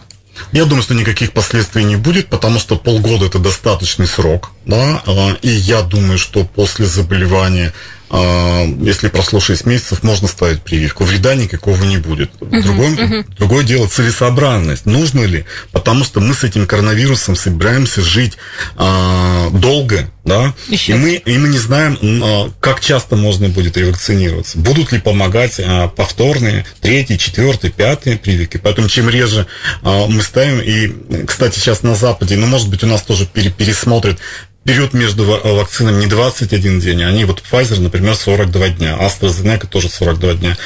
я 0.51 0.65
думаю, 0.65 0.83
что 0.83 0.93
никаких 0.93 1.31
последствий 1.31 1.83
не 1.83 1.95
будет, 1.95 2.27
потому 2.27 2.59
что 2.59 2.75
полгода 2.75 3.25
это 3.25 3.39
достаточный 3.39 4.07
срок, 4.07 4.51
да, 4.65 5.01
а, 5.05 5.37
и 5.41 5.49
я 5.49 5.81
думаю, 5.81 6.17
что 6.17 6.43
после 6.43 6.85
заболевания 6.85 7.73
если 8.13 9.07
прошло 9.07 9.39
6 9.39 9.65
месяцев, 9.65 10.03
можно 10.03 10.27
ставить 10.27 10.61
прививку. 10.61 11.03
Вреда 11.03 11.33
никакого 11.33 11.83
не 11.83 11.97
будет. 11.97 12.31
Другое, 12.39 12.91
uh-huh, 12.91 13.25
другое 13.37 13.63
дело 13.63 13.87
целесообразность. 13.87 14.85
Нужно 14.85 15.21
ли? 15.21 15.45
Потому 15.71 16.03
что 16.03 16.19
мы 16.19 16.35
с 16.35 16.43
этим 16.43 16.67
коронавирусом 16.67 17.35
собираемся 17.35 18.01
жить 18.01 18.37
а, 18.75 19.49
долго, 19.49 20.09
да, 20.25 20.53
и 20.69 20.93
мы, 20.93 21.15
и 21.15 21.37
мы 21.37 21.47
не 21.49 21.57
знаем, 21.57 21.97
а, 22.23 22.51
как 22.59 22.79
часто 22.79 23.15
можно 23.15 23.49
будет 23.49 23.77
ревакцинироваться. 23.77 24.57
Будут 24.57 24.91
ли 24.91 24.99
помогать 24.99 25.59
а, 25.59 25.87
повторные, 25.87 26.65
третьи, 26.81 27.17
четвертые, 27.17 27.71
пятые 27.71 28.17
прививки. 28.17 28.57
Поэтому 28.57 28.89
чем 28.89 29.09
реже 29.09 29.47
а, 29.81 30.07
мы 30.07 30.21
ставим, 30.21 30.61
и, 30.61 31.25
кстати, 31.25 31.59
сейчас 31.59 31.83
на 31.83 31.95
Западе, 31.95 32.37
ну, 32.37 32.47
может 32.47 32.69
быть, 32.69 32.83
у 32.83 32.87
нас 32.87 33.01
тоже 33.01 33.25
пересмотрят 33.25 34.19
период 34.63 34.93
между 34.93 35.25
вакцинами 35.25 36.01
не 36.01 36.07
21 36.07 36.79
день, 36.79 37.03
они 37.03 37.25
вот 37.25 37.41
Pfizer, 37.41 37.79
например, 37.79 38.15
42 38.15 38.69
дня, 38.69 38.97
AstraZeneca 38.99 39.67
тоже 39.67 39.89
42 39.89 40.33
дня. 40.35 40.57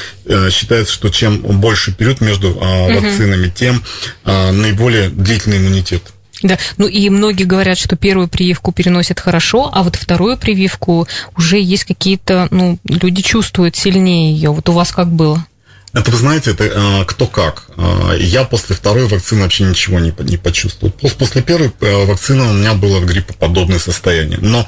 Считается, 0.52 0.94
что 0.94 1.10
чем 1.10 1.40
больше 1.40 1.94
период 1.94 2.22
между 2.22 2.54
вакцинами, 2.54 3.50
тем 3.50 3.84
наиболее 4.24 5.10
длительный 5.10 5.58
иммунитет. 5.58 6.04
Да, 6.44 6.60
ну 6.78 6.88
и 6.88 7.10
многие 7.10 7.46
говорят, 7.46 7.80
что 7.80 7.96
первую 7.96 8.28
прививку 8.28 8.72
переносят 8.72 9.20
хорошо, 9.20 9.72
а 9.74 9.82
вот 9.82 9.96
вторую 9.96 10.38
прививку 10.38 11.08
уже 11.36 11.60
есть 11.60 11.86
какие-то, 11.86 12.48
ну, 12.52 12.78
люди 12.84 13.24
чувствуют 13.24 13.76
сильнее 13.76 14.34
ее. 14.34 14.52
Вот 14.52 14.70
у 14.70 14.74
вас 14.74 14.92
как 14.92 15.08
было? 15.08 15.44
Это, 15.98 16.12
вы 16.12 16.18
знаете, 16.18 16.52
это 16.52 16.66
э, 16.66 17.06
кто 17.06 17.26
как. 17.26 17.64
Э, 17.76 18.16
я 18.20 18.44
после 18.44 18.76
второй 18.76 19.08
вакцины 19.08 19.42
вообще 19.42 19.64
ничего 19.64 20.00
не, 20.00 20.14
не 20.20 20.38
почувствовал. 20.38 20.94
После 21.18 21.42
первой 21.42 21.72
э, 21.82 22.06
вакцины 22.06 22.44
у 22.44 22.54
меня 22.54 22.76
было 22.76 23.04
гриппоподобное 23.04 23.80
состояние. 23.80 24.38
Но 24.40 24.68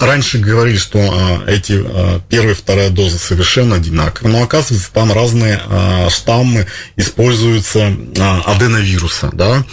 раньше 0.00 0.38
говорили, 0.38 0.76
что 0.76 1.44
эти 1.46 1.84
первая 2.28 2.54
и 2.54 2.56
вторая 2.56 2.90
доза 2.90 3.18
совершенно 3.18 3.76
одинаковые. 3.76 4.36
Но 4.36 4.42
оказывается, 4.42 4.92
там 4.92 5.12
разные 5.12 5.60
штаммы 6.10 6.66
используются 6.96 7.96
аденовируса. 8.46 9.30
Да? 9.32 9.64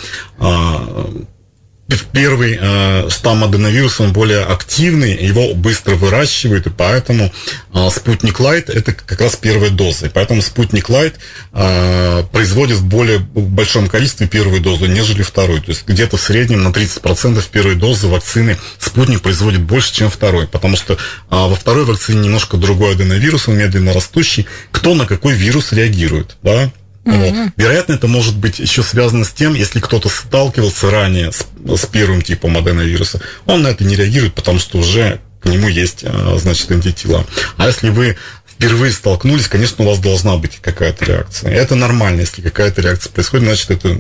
Первый 2.11 2.57
э, 2.59 3.09
штамм 3.09 3.43
аденовируса, 3.43 4.03
он 4.03 4.13
более 4.13 4.43
активный, 4.43 5.15
его 5.15 5.53
быстро 5.53 5.95
выращивают, 5.95 6.67
и 6.67 6.69
поэтому 6.69 7.31
э, 7.73 7.89
спутник 7.89 8.39
Лайт 8.39 8.69
это 8.69 8.93
как 8.93 9.21
раз 9.21 9.35
первая 9.35 9.69
доза. 9.69 10.07
И 10.07 10.09
поэтому 10.09 10.41
спутник 10.41 10.89
Лайт 10.89 11.15
э, 11.53 12.23
производит 12.31 12.77
в 12.77 12.85
более 12.85 13.19
большом 13.19 13.87
количестве 13.87 14.27
первую 14.27 14.61
дозу, 14.61 14.85
нежели 14.85 15.23
вторую. 15.23 15.61
То 15.61 15.69
есть 15.69 15.87
где-то 15.87 16.17
в 16.17 16.21
среднем 16.21 16.63
на 16.63 16.69
30% 16.69 17.43
первой 17.51 17.75
дозы 17.75 18.07
вакцины 18.07 18.57
спутник 18.79 19.21
производит 19.21 19.61
больше, 19.61 19.93
чем 19.93 20.09
второй. 20.09 20.47
Потому 20.47 20.77
что 20.77 20.93
э, 20.93 20.97
во 21.29 21.55
второй 21.55 21.85
вакцине 21.85 22.21
немножко 22.21 22.57
другой 22.57 22.93
аденовирус, 22.93 23.47
он 23.47 23.57
медленно 23.57 23.93
растущий. 23.93 24.47
Кто 24.71 24.95
на 24.95 25.05
какой 25.05 25.33
вирус 25.33 25.71
реагирует, 25.71 26.37
да? 26.41 26.71
Mm-hmm. 27.05 27.51
Вероятно, 27.57 27.93
это 27.93 28.07
может 28.07 28.37
быть 28.37 28.59
еще 28.59 28.81
связано 28.81 29.25
с 29.25 29.31
тем, 29.31 29.53
если 29.53 29.79
кто-то 29.79 30.09
сталкивался 30.09 30.89
ранее 30.89 31.31
с, 31.31 31.45
с 31.65 31.85
первым 31.85 32.21
типом 32.21 32.57
аденовируса, 32.57 33.21
он 33.45 33.63
на 33.63 33.67
это 33.67 33.83
не 33.83 33.95
реагирует, 33.95 34.33
потому 34.33 34.59
что 34.59 34.77
уже 34.77 35.19
к 35.41 35.45
нему 35.47 35.67
есть, 35.67 36.03
а, 36.05 36.37
значит, 36.39 36.71
антитела. 36.71 37.25
А 37.57 37.67
если 37.67 37.89
вы 37.89 38.17
впервые 38.47 38.93
столкнулись, 38.93 39.47
конечно, 39.47 39.83
у 39.83 39.87
вас 39.87 39.99
должна 39.99 40.37
быть 40.37 40.59
какая-то 40.61 41.03
реакция. 41.05 41.51
Это 41.51 41.75
нормально, 41.75 42.21
если 42.21 42.41
какая-то 42.41 42.81
реакция 42.81 43.11
происходит, 43.11 43.45
значит, 43.45 43.71
это 43.71 43.99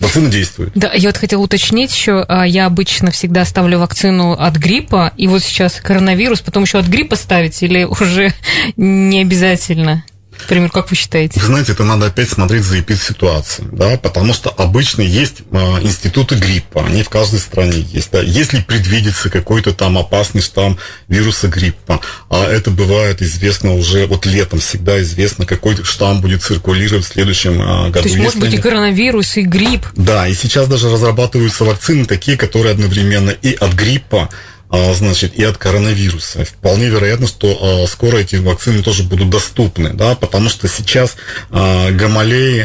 Вакцина 0.00 0.28
действует. 0.28 0.72
Да, 0.74 0.92
я 0.92 1.10
вот 1.10 1.18
хотела 1.18 1.40
уточнить 1.40 1.94
еще, 1.94 2.24
а, 2.28 2.44
я 2.44 2.66
обычно 2.66 3.12
всегда 3.12 3.44
ставлю 3.44 3.78
вакцину 3.78 4.32
от 4.32 4.56
гриппа, 4.56 5.12
и 5.16 5.28
вот 5.28 5.42
сейчас 5.42 5.74
коронавирус, 5.74 6.40
потом 6.40 6.64
еще 6.64 6.78
от 6.78 6.86
гриппа 6.86 7.14
ставить 7.14 7.62
или 7.62 7.84
уже 7.84 8.34
не 8.76 9.22
обязательно? 9.22 10.04
Например, 10.40 10.70
как 10.70 10.90
вы 10.90 10.96
считаете? 10.96 11.40
Вы 11.40 11.46
знаете, 11.46 11.72
это 11.72 11.84
надо 11.84 12.06
опять 12.06 12.28
смотреть 12.28 12.64
за 12.64 12.80
эпидситуацией, 12.80 13.68
да, 13.72 13.96
потому 13.96 14.34
что 14.34 14.50
обычно 14.50 15.02
есть 15.02 15.42
э, 15.50 15.56
институты 15.82 16.34
гриппа, 16.34 16.84
они 16.84 17.02
в 17.02 17.08
каждой 17.08 17.40
стране 17.40 17.80
есть, 17.80 18.10
да. 18.12 18.20
Если 18.20 18.60
предвидится 18.60 19.30
какой-то 19.30 19.72
там 19.72 19.96
опасный 19.98 20.42
штамм 20.42 20.78
вируса 21.08 21.48
гриппа, 21.48 22.00
а 22.28 22.44
это 22.44 22.70
бывает 22.70 23.22
известно 23.22 23.74
уже, 23.74 24.06
вот 24.06 24.26
летом 24.26 24.60
всегда 24.60 25.00
известно, 25.02 25.46
какой 25.46 25.82
штамм 25.82 26.20
будет 26.20 26.42
циркулировать 26.42 27.04
в 27.04 27.12
следующем 27.12 27.60
э, 27.60 27.90
году. 27.90 28.02
То 28.02 28.08
есть, 28.08 28.16
может 28.16 28.38
быть, 28.38 28.54
и 28.54 28.58
коронавирус, 28.58 29.36
и 29.36 29.42
грипп. 29.42 29.86
Да, 29.96 30.28
и 30.28 30.34
сейчас 30.34 30.68
даже 30.68 30.90
разрабатываются 30.90 31.64
вакцины 31.64 32.04
такие, 32.04 32.36
которые 32.36 32.72
одновременно 32.72 33.30
и 33.30 33.54
от 33.54 33.72
гриппа, 33.72 34.28
а, 34.28 34.28
значит, 34.94 35.34
и 35.34 35.44
от 35.44 35.56
коронавируса. 35.56 36.44
Вполне 36.44 36.86
вероятно, 36.86 37.26
что 37.26 37.58
а, 37.60 37.86
скоро 37.86 38.18
эти 38.18 38.36
вакцины 38.36 38.82
тоже 38.82 39.02
будут 39.02 39.30
доступны, 39.30 39.92
да, 39.92 40.14
потому 40.14 40.48
что 40.48 40.68
сейчас 40.68 41.16
а, 41.50 41.90
Гамалей 41.90 42.64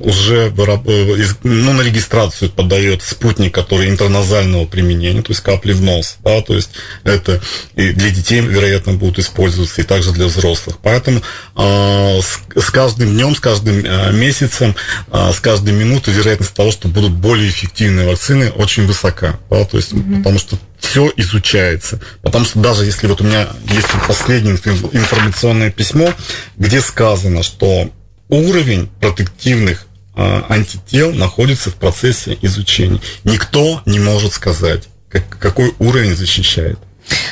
уже 0.00 0.52
э, 0.56 1.26
ну, 1.42 1.72
на 1.72 1.82
регистрацию 1.82 2.50
подает 2.50 3.02
спутник, 3.02 3.54
который 3.54 3.88
интерназального 3.88 4.66
применения, 4.66 5.22
то 5.22 5.30
есть 5.30 5.40
капли 5.40 5.72
в 5.72 5.82
нос, 5.82 6.16
да, 6.24 6.40
то 6.40 6.54
есть 6.54 6.70
это 7.04 7.40
и 7.76 7.90
для 7.90 8.10
детей, 8.10 8.40
вероятно, 8.40 8.92
будут 8.94 9.18
использоваться, 9.18 9.80
и 9.80 9.84
также 9.84 10.12
для 10.12 10.26
взрослых. 10.26 10.78
Поэтому 10.82 11.22
с 11.56 12.70
каждым 12.72 13.10
днем, 13.10 13.36
с 13.36 13.40
каждым 13.40 13.82
месяцем, 14.18 14.74
с 15.12 15.38
каждой 15.40 15.72
минутой 15.72 16.12
вероятность 16.14 16.54
того, 16.54 16.72
что 16.72 16.88
будут 16.88 17.12
более 17.12 17.48
эффективные 17.48 18.08
вакцины, 18.08 18.50
очень 18.50 18.86
высока, 18.86 19.38
да, 19.50 19.64
то 19.64 19.76
есть, 19.76 19.92
mm-hmm. 19.92 20.18
потому 20.18 20.38
что 20.38 20.58
все 20.80 21.12
изучается. 21.16 22.00
Потому 22.22 22.44
что 22.44 22.58
даже 22.58 22.84
если 22.84 23.06
вот 23.06 23.20
у 23.20 23.24
меня 23.24 23.48
есть 23.68 23.86
последнее 24.06 24.54
информационное 24.54 25.70
письмо, 25.70 26.12
где 26.56 26.80
сказано, 26.80 27.42
что 27.42 27.90
уровень 28.28 28.88
протективных 29.00 29.86
антител 30.16 31.12
находится 31.12 31.70
в 31.70 31.74
процессе 31.74 32.36
изучения. 32.42 33.00
Никто 33.24 33.82
не 33.86 33.98
может 33.98 34.32
сказать, 34.32 34.88
как, 35.08 35.28
какой 35.38 35.72
уровень 35.78 36.16
защищает. 36.16 36.78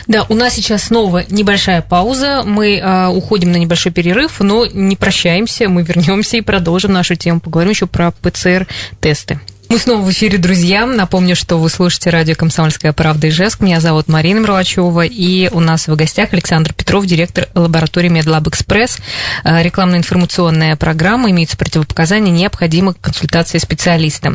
Да, 0.07 0.27
у 0.29 0.35
нас 0.35 0.55
сейчас 0.55 0.85
снова 0.85 1.25
небольшая 1.29 1.83
пауза. 1.83 2.43
Мы 2.45 2.79
э, 2.79 3.09
уходим 3.09 3.53
на 3.53 3.57
небольшой 3.57 3.93
перерыв, 3.93 4.41
но 4.41 4.67
не 4.67 4.97
прощаемся. 4.97 5.69
Мы 5.69 5.83
вернемся 5.83 6.37
и 6.37 6.41
продолжим 6.41 6.93
нашу 6.93 7.15
тему. 7.15 7.41
Поговорим 7.41 7.71
еще 7.71 7.87
про 7.87 8.11
ПЦР-тесты. 8.11 9.41
Мы 9.73 9.79
снова 9.79 10.03
в 10.03 10.11
эфире, 10.11 10.37
друзья. 10.37 10.85
Напомню, 10.85 11.35
что 11.35 11.57
вы 11.57 11.71
слушаете 11.71 12.11
радио 12.11 12.35
«Комсомольская 12.35 12.93
правда» 12.93 13.31
Ижевск. 13.31 13.61
Меня 13.61 13.81
зовут 13.81 14.07
Марина 14.07 14.41
Мерлачева, 14.41 15.07
и 15.07 15.49
у 15.51 15.61
нас 15.61 15.89
в 15.89 15.97
гостях 15.97 16.35
Александр 16.35 16.75
Петров, 16.75 17.07
директор 17.07 17.49
лаборатории 17.55 18.09
Медлаб 18.09 18.47
Экспресс. 18.49 18.99
Э, 19.45 19.63
рекламно-информационная 19.63 20.77
программа, 20.77 21.31
имеются 21.31 21.57
противопоказания, 21.57 22.31
необходима 22.31 22.93
консультация 22.93 23.61
специалиста. 23.61 24.35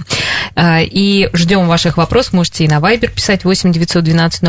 Э, 0.56 0.84
и 0.84 1.30
ждем 1.34 1.67
ваших 1.67 1.97
вопросов. 1.97 2.34
Можете 2.34 2.63
и 2.63 2.67
на 2.67 2.80
Viber 2.80 3.12
писать 3.12 3.43
8 3.43 3.71
912 3.71 4.41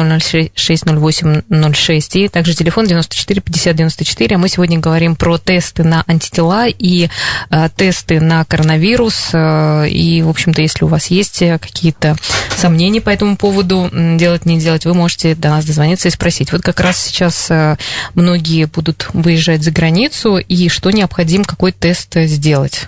006 0.55 0.87
08 0.87 1.75
06, 1.75 2.17
и 2.17 2.29
также 2.29 2.55
телефон 2.55 2.87
94 2.87 3.43
50 3.43 3.77
94. 3.77 4.37
А 4.37 4.39
мы 4.39 4.49
сегодня 4.49 4.79
говорим 4.79 5.17
про 5.17 5.37
тесты 5.37 5.85
на 5.85 6.03
антитела 6.07 6.67
и 6.67 7.11
э, 7.51 7.69
тесты 7.77 8.21
на 8.21 8.47
коронавирус. 8.47 9.35
И, 9.35 10.23
в 10.25 10.31
общем-то, 10.31 10.63
если 10.63 10.78
если 10.79 10.85
у 10.85 10.89
вас 10.89 11.07
есть 11.09 11.43
э, 11.43 11.59
какие-то 11.59 12.17
сомнения 12.57 13.01
по 13.01 13.11
этому 13.11 13.37
поводу, 13.37 13.91
делать, 13.93 14.47
не 14.47 14.61
делать, 14.61 14.85
вы 14.85 14.95
можете 14.95 15.35
до 15.35 15.49
нас 15.49 15.65
дозвониться 15.65 16.09
и 16.09 16.13
спросить. 16.13 16.53
Вот 16.53 16.63
как 16.63 16.79
раз 16.79 17.03
сейчас 17.03 17.51
э, 17.51 17.77
многие 18.15 18.67
будут 18.67 19.09
выезжать 19.13 19.65
за 19.65 19.73
границу, 19.73 20.39
и 20.39 20.69
что 20.69 20.91
необходимо, 20.91 21.45
какой 21.45 21.73
тест 21.73 22.15
сделать? 22.15 22.87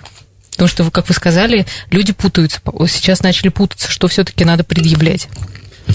Потому 0.51 0.69
что, 0.69 0.89
как 0.91 1.09
вы 1.09 1.13
сказали, 1.13 1.65
люди 1.89 2.13
путаются. 2.13 2.61
Сейчас 2.87 3.23
начали 3.23 3.49
путаться, 3.49 3.89
что 3.91 4.07
все-таки 4.07 4.45
надо 4.45 4.63
предъявлять. 4.63 5.27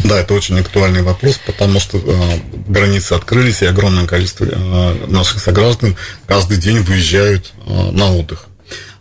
Да, 0.04 0.20
это 0.20 0.34
очень 0.34 0.58
актуальный 0.58 1.02
вопрос, 1.02 1.40
потому 1.46 1.80
что 1.80 1.98
э, 1.98 2.38
границы 2.68 3.14
открылись, 3.14 3.62
и 3.62 3.66
огромное 3.66 4.06
количество 4.06 4.44
э, 4.44 5.06
наших 5.06 5.40
сограждан 5.40 5.96
каждый 6.26 6.58
день 6.58 6.80
выезжают 6.80 7.52
э, 7.66 7.90
на 7.92 8.14
отдых. 8.14 8.48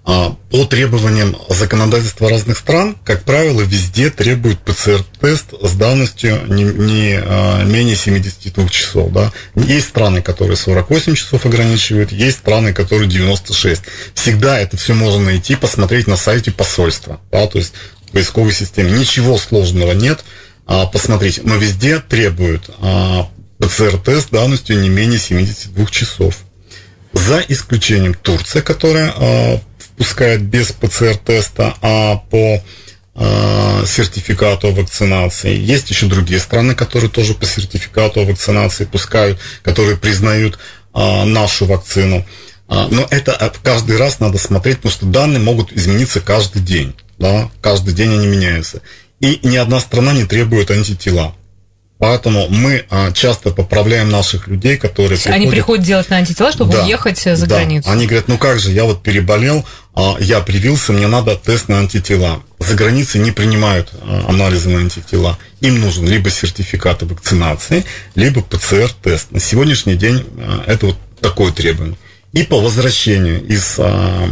А, 0.07 0.37
по 0.51 0.65
требованиям 0.65 1.35
законодательства 1.49 2.29
разных 2.29 2.59
стран, 2.59 2.95
как 3.03 3.23
правило, 3.23 3.61
везде 3.61 4.11
требуют 4.11 4.59
ПЦР-тест 4.59 5.53
с 5.59 5.71
давностью 5.71 6.43
не, 6.47 6.63
не 6.63 7.19
а, 7.19 7.63
менее 7.63 7.95
72 7.95 8.69
часов. 8.69 9.11
Да? 9.11 9.31
Есть 9.55 9.87
страны, 9.87 10.21
которые 10.21 10.57
48 10.57 11.15
часов 11.15 11.47
ограничивают, 11.47 12.11
есть 12.11 12.37
страны, 12.37 12.71
которые 12.71 13.09
96. 13.09 13.81
Всегда 14.13 14.59
это 14.59 14.77
все 14.77 14.93
можно 14.93 15.23
найти, 15.23 15.55
посмотреть 15.55 16.05
на 16.05 16.17
сайте 16.17 16.51
посольства, 16.51 17.19
да? 17.31 17.47
то 17.47 17.57
есть 17.57 17.73
в 18.07 18.11
поисковой 18.11 18.53
системе. 18.53 18.91
Ничего 18.91 19.39
сложного 19.39 19.93
нет. 19.93 20.23
А, 20.67 20.85
посмотрите, 20.85 21.41
но 21.43 21.55
везде 21.55 21.97
требуют 21.99 22.69
ПЦР-тест 23.57 24.29
давностью 24.29 24.79
не 24.79 24.89
менее 24.89 25.17
72 25.17 25.87
часов. 25.87 26.37
За 27.13 27.39
исключением 27.47 28.13
Турции, 28.13 28.59
которая 28.59 29.61
пускают 29.97 30.41
без 30.41 30.71
ПЦР-теста, 30.71 31.75
а 31.81 32.17
по 32.29 32.61
э, 33.15 33.85
сертификату 33.85 34.67
о 34.67 34.71
вакцинации. 34.71 35.55
Есть 35.55 35.89
еще 35.89 36.07
другие 36.07 36.39
страны, 36.39 36.75
которые 36.75 37.09
тоже 37.09 37.33
по 37.33 37.45
сертификату 37.45 38.21
о 38.21 38.25
вакцинации 38.25 38.85
пускают, 38.85 39.39
которые 39.63 39.97
признают 39.97 40.59
э, 40.93 41.23
нашу 41.25 41.65
вакцину. 41.65 42.25
Э, 42.67 42.87
но 42.89 43.07
это 43.09 43.53
каждый 43.63 43.97
раз 43.97 44.19
надо 44.19 44.37
смотреть, 44.37 44.77
потому 44.77 44.91
что 44.91 45.05
данные 45.05 45.39
могут 45.39 45.71
измениться 45.71 46.19
каждый 46.19 46.61
день. 46.61 46.95
Да? 47.17 47.49
Каждый 47.61 47.93
день 47.93 48.11
они 48.11 48.27
меняются. 48.27 48.81
И 49.19 49.39
ни 49.43 49.55
одна 49.55 49.79
страна 49.79 50.13
не 50.13 50.25
требует 50.25 50.71
антитела. 50.71 51.35
Поэтому 51.97 52.49
мы 52.49 52.85
а, 52.89 53.13
часто 53.13 53.51
поправляем 53.51 54.09
наших 54.09 54.47
людей, 54.49 54.75
которые 54.75 55.17
приходят... 55.17 55.35
Они 55.35 55.47
приходят 55.47 55.85
делать 55.85 56.09
на 56.09 56.17
антитела, 56.17 56.51
чтобы 56.51 56.73
да, 56.73 56.83
уехать 56.83 57.25
э, 57.25 57.37
за 57.37 57.47
да. 57.47 57.55
границу. 57.55 57.89
Они 57.89 58.05
говорят, 58.05 58.27
ну 58.27 58.37
как 58.37 58.59
же, 58.59 58.71
я 58.71 58.83
вот 58.83 59.01
переболел, 59.01 59.65
а, 59.93 60.17
я 60.19 60.41
привился, 60.41 60.91
мне 60.91 61.07
надо 61.07 61.37
тест 61.37 61.69
на 61.69 61.79
антитела. 61.79 62.43
за 62.59 62.75
границей 62.75 63.21
не 63.21 63.31
принимают 63.31 63.91
а, 64.01 64.25
анализы 64.27 64.69
на 64.69 64.79
антитела. 64.79 65.39
Им 65.61 65.79
нужен 65.79 66.05
либо 66.05 66.29
сертификат 66.29 67.03
о 67.03 67.05
вакцинации, 67.05 67.85
либо 68.13 68.41
ПЦР-тест. 68.41 69.31
На 69.31 69.39
сегодняшний 69.39 69.95
день 69.95 70.25
а, 70.37 70.65
это 70.67 70.87
вот 70.87 70.97
такое 71.21 71.53
требование. 71.53 71.97
И 72.33 72.43
по 72.43 72.59
возвращению 72.59 73.41
из 73.47 73.75
а, 73.77 74.27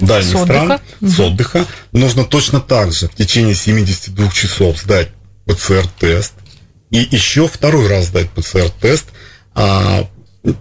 дальних 0.00 0.38
с 0.38 0.42
стран 0.42 0.80
угу. 1.02 1.10
с 1.10 1.20
отдыха 1.20 1.66
нужно 1.92 2.24
точно 2.24 2.60
так 2.60 2.92
же 2.92 3.08
в 3.08 3.14
течение 3.14 3.54
72 3.54 4.30
часов 4.30 4.78
сдать 4.78 5.10
ПЦР-тест 5.44 6.32
и 6.90 7.08
еще 7.10 7.48
второй 7.48 7.88
раз 7.88 8.06
сдать 8.06 8.30
ПЦР-тест 8.30 9.06
а, 9.54 10.08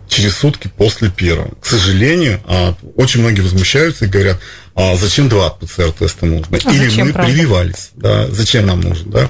через 0.07 0.38
сутки 0.38 0.67
после 0.75 1.09
первого. 1.09 1.53
К 1.61 1.65
сожалению, 1.65 2.41
а, 2.47 2.75
очень 2.95 3.21
многие 3.21 3.41
возмущаются 3.41 4.05
и 4.05 4.07
говорят, 4.07 4.39
а 4.73 4.95
зачем 4.95 5.29
два 5.29 5.49
ПЦР-теста 5.49 6.25
нужно? 6.25 6.57
А 6.63 6.71
Или 6.71 6.89
мы 7.01 7.13
правда? 7.13 7.31
прививались, 7.31 7.91
да, 7.95 8.27
зачем 8.27 8.65
нам 8.65 8.81
нужен, 8.81 9.09
да? 9.11 9.29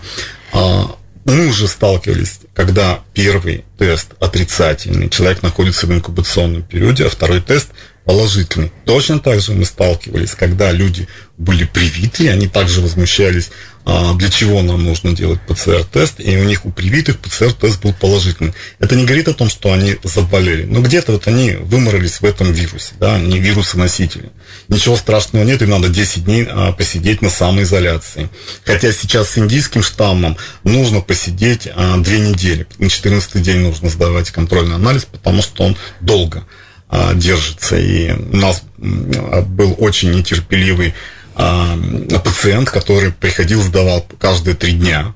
А, 0.54 0.96
мы 1.26 1.48
уже 1.48 1.68
сталкивались, 1.68 2.40
когда 2.54 3.02
первый 3.14 3.66
тест 3.80 4.12
отрицательный, 4.20 5.10
человек 5.10 5.42
находится 5.42 5.88
в 5.88 5.92
инкубационном 5.92 6.62
периоде, 6.62 7.08
а 7.08 7.10
второй 7.10 7.42
тест 7.42 7.70
положительный. 8.06 8.72
Точно 8.86 9.20
так 9.20 9.42
же 9.42 9.54
мы 9.54 9.66
сталкивались, 9.66 10.36
когда 10.36 10.72
люди 10.72 11.08
были 11.38 11.64
привиты, 11.64 12.30
они 12.30 12.48
также 12.48 12.82
возмущались, 12.82 13.50
для 13.86 14.30
чего 14.30 14.64
нам 14.64 14.84
нужно 14.84 15.16
делать 15.16 15.40
ПЦР-тест, 15.48 16.20
и 16.20 16.38
у 16.38 16.44
них 16.44 16.66
у 16.66 16.72
привитых 16.72 17.20
ПЦР-тест 17.20 17.82
был 17.82 17.94
положительный. 17.94 18.54
Это 18.80 18.96
не 18.96 19.06
говорит 19.06 19.28
о 19.28 19.34
том, 19.34 19.48
что 19.48 19.72
они 19.72 19.98
заболели, 20.04 20.64
но 20.64 20.82
где-то 20.82 21.12
вот 21.12 21.28
они 21.28 21.52
выморались 21.52 22.20
в 22.22 22.26
этом 22.26 22.52
вирусе, 22.52 22.94
да, 23.00 23.16
они 23.16 23.40
вирусоносители. 23.40 24.32
Ничего 24.70 24.96
страшного 24.96 25.44
нет, 25.44 25.62
им 25.62 25.70
надо 25.70 25.90
10 25.90 26.26
дней 26.26 26.48
а, 26.50 26.72
посидеть 26.72 27.22
на 27.22 27.30
самоизоляции. 27.30 28.30
Хотя 28.64 28.92
сейчас 28.92 29.30
с 29.32 29.38
индийским 29.38 29.84
штаммом 29.84 30.38
нужно 30.64 31.02
посидеть 31.02 31.68
а, 31.74 31.98
2 31.98 32.14
недели. 32.16 32.66
На 32.80 32.90
14 32.90 33.42
день 33.42 33.60
нужно 33.60 33.90
сдавать 33.90 34.32
контрольный 34.32 34.76
анализ, 34.76 35.06
потому 35.06 35.44
что 35.44 35.64
он 35.64 35.78
долго 36.02 36.46
а, 36.90 37.14
держится. 37.14 37.78
И 37.78 38.12
у 38.12 38.38
нас 38.38 38.64
был 38.78 39.76
очень 39.78 40.12
нетерпеливый 40.12 40.90
а, 40.90 41.15
пациент, 41.36 42.70
который 42.70 43.12
приходил, 43.12 43.62
сдавал 43.62 44.06
каждые 44.20 44.56
три 44.56 44.74
дня. 44.74 45.14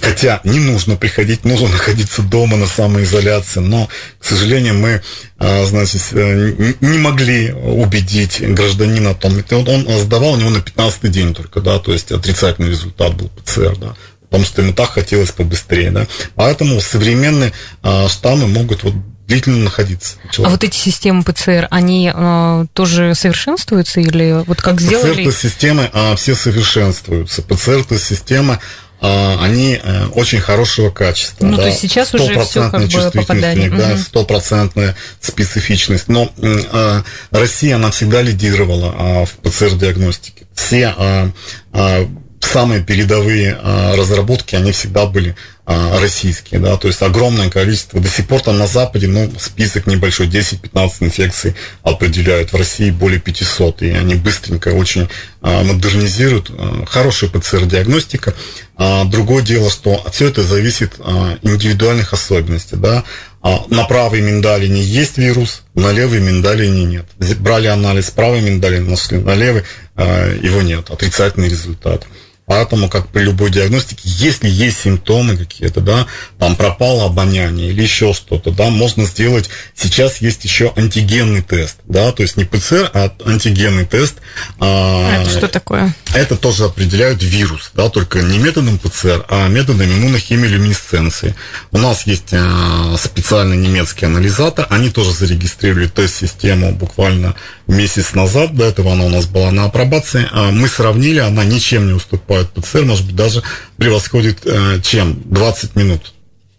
Хотя 0.00 0.40
не 0.42 0.58
нужно 0.58 0.96
приходить, 0.96 1.44
нужно 1.44 1.68
находиться 1.72 2.22
дома 2.22 2.56
на 2.56 2.66
самоизоляции, 2.66 3.60
но, 3.60 3.88
к 4.18 4.24
сожалению, 4.24 4.74
мы, 4.74 5.02
а, 5.38 5.64
значит, 5.64 6.02
э, 6.12 6.74
не 6.80 6.98
могли 6.98 7.52
убедить 7.52 8.40
гражданина 8.40 9.10
о 9.10 9.14
том, 9.14 9.32
он, 9.50 9.86
он 9.86 9.98
сдавал 10.00 10.32
у 10.32 10.36
него 10.36 10.50
на 10.50 10.60
15 10.60 11.10
день 11.10 11.34
только, 11.34 11.60
да, 11.60 11.78
то 11.78 11.92
есть 11.92 12.10
отрицательный 12.10 12.70
результат 12.70 13.14
был 13.14 13.28
ПЦР, 13.28 13.76
да, 13.78 13.94
потому 14.22 14.44
что 14.44 14.62
ему 14.62 14.72
так 14.72 14.90
хотелось 14.90 15.30
побыстрее, 15.30 15.92
да. 15.92 16.08
Поэтому 16.34 16.80
современные 16.80 17.52
а, 17.82 18.08
штаммы 18.08 18.48
могут 18.48 18.82
вот 18.82 18.94
длительно 19.26 19.64
находиться. 19.64 20.16
Человек. 20.30 20.48
А 20.48 20.50
вот 20.50 20.64
эти 20.64 20.76
системы 20.76 21.22
ПЦР, 21.22 21.68
они 21.70 22.12
э, 22.14 22.66
тоже 22.72 23.14
совершенствуются 23.14 24.00
или 24.00 24.44
вот 24.46 24.60
как 24.60 24.80
сделали? 24.80 25.24
ПЦР-системы 25.24 25.90
э, 25.92 26.16
все 26.16 26.34
совершенствуются. 26.34 27.42
ПЦР-системы 27.42 28.58
э, 29.00 29.36
они 29.40 29.80
э, 29.82 30.06
очень 30.08 30.40
хорошего 30.40 30.90
качества. 30.90 31.46
Ну, 31.46 31.56
да, 31.56 31.62
то 31.62 31.68
есть 31.68 31.80
сейчас 31.80 32.14
уже 32.14 32.40
все 32.40 32.70
как 32.70 32.82
бы 32.88 33.10
попадание. 33.12 33.70
Да, 33.70 33.96
стопроцентная 33.96 34.96
специфичность. 35.20 36.08
Но 36.08 36.32
э, 36.38 37.02
Россия, 37.30 37.76
она 37.76 37.90
всегда 37.90 38.22
лидировала 38.22 39.22
э, 39.22 39.26
в 39.26 39.36
ПЦР-диагностике. 39.38 40.46
Все 40.54 40.94
э, 40.96 41.30
э, 41.72 42.06
самые 42.40 42.82
передовые 42.82 43.58
э, 43.60 43.94
разработки, 43.94 44.56
они 44.56 44.72
всегда 44.72 45.06
были 45.06 45.36
а, 45.64 46.00
российские, 46.00 46.58
да, 46.58 46.76
то 46.76 46.88
есть 46.88 47.00
огромное 47.02 47.48
количество, 47.48 48.00
до 48.00 48.08
сих 48.08 48.26
пор 48.26 48.40
там 48.40 48.58
на 48.58 48.66
Западе, 48.66 49.06
ну, 49.06 49.32
список 49.38 49.86
небольшой, 49.86 50.26
10-15 50.26 50.90
инфекций 50.98 51.54
определяют, 51.84 52.52
в 52.52 52.56
России 52.56 52.90
более 52.90 53.20
500, 53.20 53.82
и 53.82 53.90
они 53.90 54.16
быстренько 54.16 54.70
очень 54.70 55.08
а, 55.40 55.62
модернизируют, 55.62 56.50
а, 56.50 56.84
хорошая 56.84 57.30
ПЦР-диагностика. 57.30 58.34
А, 58.76 59.04
другое 59.04 59.44
дело, 59.44 59.70
что 59.70 60.04
все 60.10 60.26
это 60.26 60.42
зависит 60.42 60.94
индивидуальных 61.42 62.12
особенностей, 62.12 62.74
да, 62.74 63.04
на 63.42 63.84
правой 63.84 64.20
миндалине 64.20 64.82
есть 64.82 65.16
вирус, 65.16 65.62
на 65.76 65.92
левой 65.92 66.18
миндалине 66.20 66.84
нет. 66.84 67.06
Брали 67.38 67.68
анализ 67.68 68.10
правой 68.10 68.40
миндалины, 68.40 68.90
нашли 68.90 69.18
на 69.18 69.34
левой, 69.34 69.62
его 69.96 70.62
нет, 70.62 70.90
отрицательный 70.90 71.48
результат. 71.48 72.06
Поэтому, 72.52 72.90
как 72.90 73.08
при 73.08 73.22
любой 73.22 73.50
диагностике, 73.50 74.02
если 74.04 74.46
есть 74.46 74.82
симптомы 74.82 75.38
какие-то, 75.38 75.80
да, 75.80 76.06
там 76.38 76.54
пропало 76.54 77.06
обоняние 77.06 77.70
или 77.70 77.80
еще 77.80 78.12
что-то, 78.12 78.50
да, 78.50 78.68
можно 78.68 79.06
сделать, 79.06 79.48
сейчас 79.74 80.18
есть 80.18 80.44
еще 80.44 80.70
антигенный 80.76 81.40
тест, 81.40 81.78
да, 81.86 82.12
то 82.12 82.22
есть 82.22 82.36
не 82.36 82.44
ПЦР, 82.44 82.90
а 82.92 83.10
антигенный 83.24 83.86
тест. 83.86 84.16
А, 84.60 85.22
это 85.22 85.30
что 85.30 85.48
такое? 85.48 85.94
Это 86.14 86.36
тоже 86.36 86.64
определяют 86.64 87.22
вирус, 87.22 87.70
да, 87.74 87.88
только 87.88 88.20
не 88.20 88.36
методом 88.38 88.78
ПЦР, 88.78 89.24
а 89.28 89.48
методом 89.48 89.86
иммунохимиолюминесценции. 89.86 91.34
У 91.70 91.78
нас 91.78 92.06
есть 92.06 92.32
а, 92.32 92.96
специальный 92.98 93.56
немецкий 93.56 94.04
анализатор, 94.04 94.66
они 94.68 94.90
тоже 94.90 95.12
зарегистрировали 95.12 95.86
тест-систему 95.86 96.72
буквально 96.72 97.34
месяц 97.66 98.12
назад, 98.12 98.54
до 98.54 98.66
этого 98.66 98.92
она 98.92 99.04
у 99.04 99.08
нас 99.08 99.24
была 99.24 99.50
на 99.52 99.64
апробации, 99.64 100.28
а 100.32 100.50
мы 100.50 100.68
сравнили, 100.68 101.18
она 101.18 101.44
ничем 101.44 101.86
не 101.86 101.94
уступает 101.94 102.50
ПЦР, 102.50 102.84
может 102.84 103.06
быть, 103.06 103.16
даже 103.16 103.42
превосходит 103.78 104.40
э, 104.44 104.80
чем? 104.82 105.22
20 105.24 105.76
минут. 105.76 106.12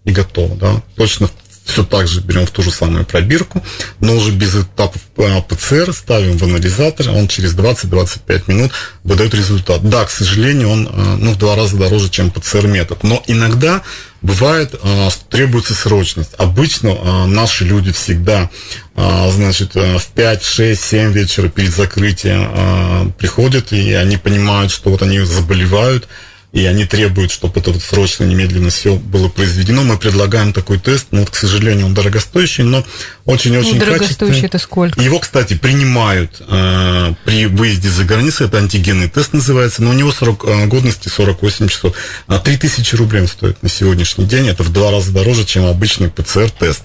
И 0.03 0.11
готово, 0.11 0.55
да, 0.55 0.81
точно 0.95 1.29
все 1.65 1.84
так 1.84 2.08
же 2.08 2.21
берем 2.21 2.45
в 2.45 2.52
ту 2.52 2.62
же 2.62 2.71
самую 2.71 3.06
пробирку, 3.06 3.63
но 3.99 4.15
уже 4.15 4.32
без 4.32 4.56
этапов 4.56 5.02
э, 5.17 5.41
ПЦР 5.47 5.93
ставим 5.93 6.38
в 6.38 6.43
анализатор, 6.43 7.10
он 7.10 7.28
через 7.28 7.56
20-25 7.56 8.43
минут 8.47 8.71
выдает 9.04 9.34
результат. 9.34 9.88
Да, 9.89 10.06
к 10.06 10.10
сожалению, 10.12 10.69
он 10.69 10.88
э, 10.88 11.15
ну, 11.19 11.32
в 11.32 11.38
два 11.38 11.56
раза 11.56 11.78
дороже, 11.78 12.10
чем 12.10 12.32
ПЦР-метод, 12.32 13.04
но 13.04 13.23
иногда 13.28 13.82
бывает, 14.21 14.76
э, 14.82 15.10
требуется 15.30 15.73
срочность. 15.73 16.32
Обычно 16.38 17.26
наши 17.28 17.65
люди 17.65 17.91
всегда, 17.91 18.49
значит, 18.95 19.76
в 19.76 20.04
5, 20.15 20.43
6, 20.43 20.82
7 20.82 21.12
вечера 21.12 21.49
перед 21.49 21.73
закрытием 21.73 23.13
приходят, 23.13 23.73
и 23.73 23.93
они 23.93 24.17
понимают, 24.17 24.71
что 24.71 24.91
вот 24.91 25.02
они 25.02 25.19
заболевают, 25.19 26.08
и 26.53 26.65
они 26.65 26.85
требуют, 26.85 27.31
чтобы 27.31 27.59
это 27.59 27.71
вот 27.71 27.81
срочно, 27.81 28.25
немедленно 28.25 28.69
все 28.69 28.95
было 28.95 29.27
произведено. 29.27 29.81
Мы 29.81 29.97
предлагаем 29.97 30.53
такой 30.53 30.77
тест, 30.79 31.07
но, 31.09 31.21
вот, 31.21 31.31
к 31.31 31.35
сожалению, 31.35 31.87
он 31.87 31.95
дорогостоящий, 31.95 32.61
но 32.61 32.85
очень-очень 33.25 33.73
ну, 33.73 33.79
дорогостоящий 33.79 34.45
это 34.45 34.59
сколько? 34.59 35.01
Его, 35.01 35.17
кстати, 35.17 35.55
принимают 35.55 36.43
э, 36.47 37.13
при 37.25 37.47
выезде 37.47 37.89
за 37.89 38.03
границу, 38.03 38.45
это 38.45 38.59
антигенный 38.59 39.09
тест 39.09 39.33
называется, 39.33 39.81
но 39.81 39.89
у 39.89 39.93
него 39.93 40.11
срок 40.11 40.45
э, 40.45 40.67
годности 40.67 41.09
48 41.09 41.69
часов. 41.69 41.95
А 42.27 42.37
3000 42.37 42.95
рублей 42.97 43.23
он 43.23 43.27
стоит 43.27 43.63
на 43.63 43.69
сегодняшний 43.69 44.25
день, 44.25 44.47
это 44.47 44.61
в 44.61 44.71
два 44.71 44.91
раза 44.91 45.11
дороже, 45.11 45.45
чем 45.45 45.65
обычный 45.65 46.09
ПЦР-тест. 46.09 46.83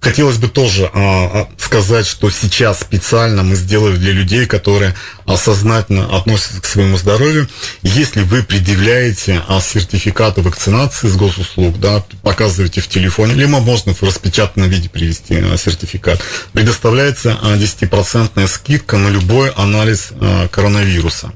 Хотелось 0.00 0.36
бы 0.36 0.46
тоже 0.48 0.88
а, 0.94 1.48
сказать, 1.58 2.06
что 2.06 2.30
сейчас 2.30 2.80
специально 2.80 3.42
мы 3.42 3.56
сделали 3.56 3.96
для 3.96 4.12
людей, 4.12 4.46
которые 4.46 4.94
осознательно 5.26 6.16
относятся 6.16 6.60
к 6.60 6.66
своему 6.66 6.96
здоровью. 6.96 7.48
Если 7.82 8.22
вы 8.22 8.44
предъявляете 8.44 9.42
а, 9.48 9.60
сертификаты 9.60 10.40
вакцинации 10.42 11.08
с 11.08 11.16
госуслуг, 11.16 11.80
да, 11.80 12.04
показываете 12.22 12.80
в 12.80 12.88
телефоне, 12.88 13.34
либо 13.34 13.58
можно 13.58 13.92
в 13.92 14.02
распечатанном 14.02 14.70
виде 14.70 14.88
привести 14.88 15.34
а, 15.34 15.56
сертификат, 15.56 16.22
предоставляется 16.52 17.36
а, 17.42 17.56
10% 17.56 18.46
скидка 18.46 18.98
на 18.98 19.08
любой 19.08 19.50
анализ 19.50 20.10
а, 20.12 20.46
коронавируса. 20.46 21.32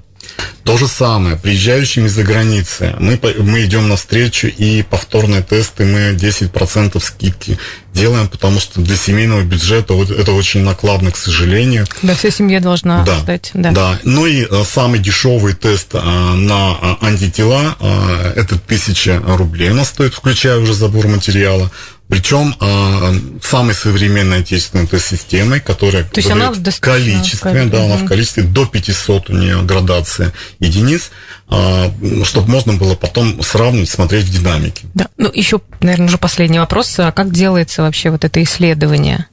То 0.65 0.79
же 0.79 0.87
самое, 0.87 1.37
приезжающими 1.37 2.07
за 2.07 2.23
границы, 2.23 2.95
мы, 3.01 3.19
мы 3.41 3.65
идем 3.65 3.89
навстречу 3.89 4.47
и 4.47 4.83
повторные 4.83 5.43
тесты 5.43 5.85
мы 5.85 6.15
10% 6.15 7.03
скидки 7.03 7.59
делаем, 7.93 8.29
потому 8.29 8.61
что 8.61 8.81
для 8.81 8.97
семейного 8.97 9.43
бюджета 9.43 9.95
это 9.95 10.33
очень 10.33 10.63
накладно, 10.63 11.11
к 11.11 11.17
сожалению. 11.17 11.87
Да, 12.03 12.15
вся 12.15 12.31
семья 12.31 12.61
должна 12.61 13.05
да, 13.05 13.19
сдать. 13.19 13.51
Да. 13.55 13.73
да. 13.73 13.99
Ну 14.05 14.27
и 14.27 14.47
а, 14.49 14.65
самый 14.65 15.01
дешевый 15.01 15.55
тест 15.55 15.89
а, 15.95 16.35
на 16.35 16.79
а, 16.81 16.99
антитела, 17.01 17.77
а, 17.81 18.33
это 18.37 18.55
1000 18.55 19.21
рублей 19.27 19.71
у 19.71 19.75
нас 19.75 19.89
стоит, 19.89 20.15
включая 20.15 20.59
уже 20.59 20.75
забор 20.75 21.09
материала. 21.09 21.71
Причем 22.13 22.55
э, 22.61 23.41
самой 23.43 23.75
современной 23.75 24.41
отечественной 24.41 24.87
тест-системой, 24.87 25.61
которая 25.61 26.05
То 26.05 26.21
есть 26.21 26.31
она 26.31 26.53
в 26.53 26.61
количестве, 26.79 27.65
да, 27.65 27.87
она 27.87 27.97
в 27.97 28.05
количестве 28.05 28.43
до 28.43 28.67
500 28.67 29.31
у 29.31 29.33
нее 29.33 29.63
градация 29.63 30.35
единиц, 30.59 31.11
э, 31.49 31.91
чтобы 32.25 32.51
можно 32.51 32.75
было 32.75 32.97
потом 32.97 33.43
сравнить, 33.43 33.89
смотреть 33.89 34.27
в 34.27 34.31
динамике. 34.31 34.85
Да, 34.93 35.09
ну 35.17 35.31
еще, 35.33 35.63
наверное, 35.81 36.09
уже 36.09 36.19
последний 36.19 36.59
вопрос. 36.59 36.99
А 36.99 37.13
как 37.13 37.33
делается 37.33 37.81
вообще 37.81 38.11
вот 38.11 38.27
это 38.27 38.43
исследование? 38.43 39.25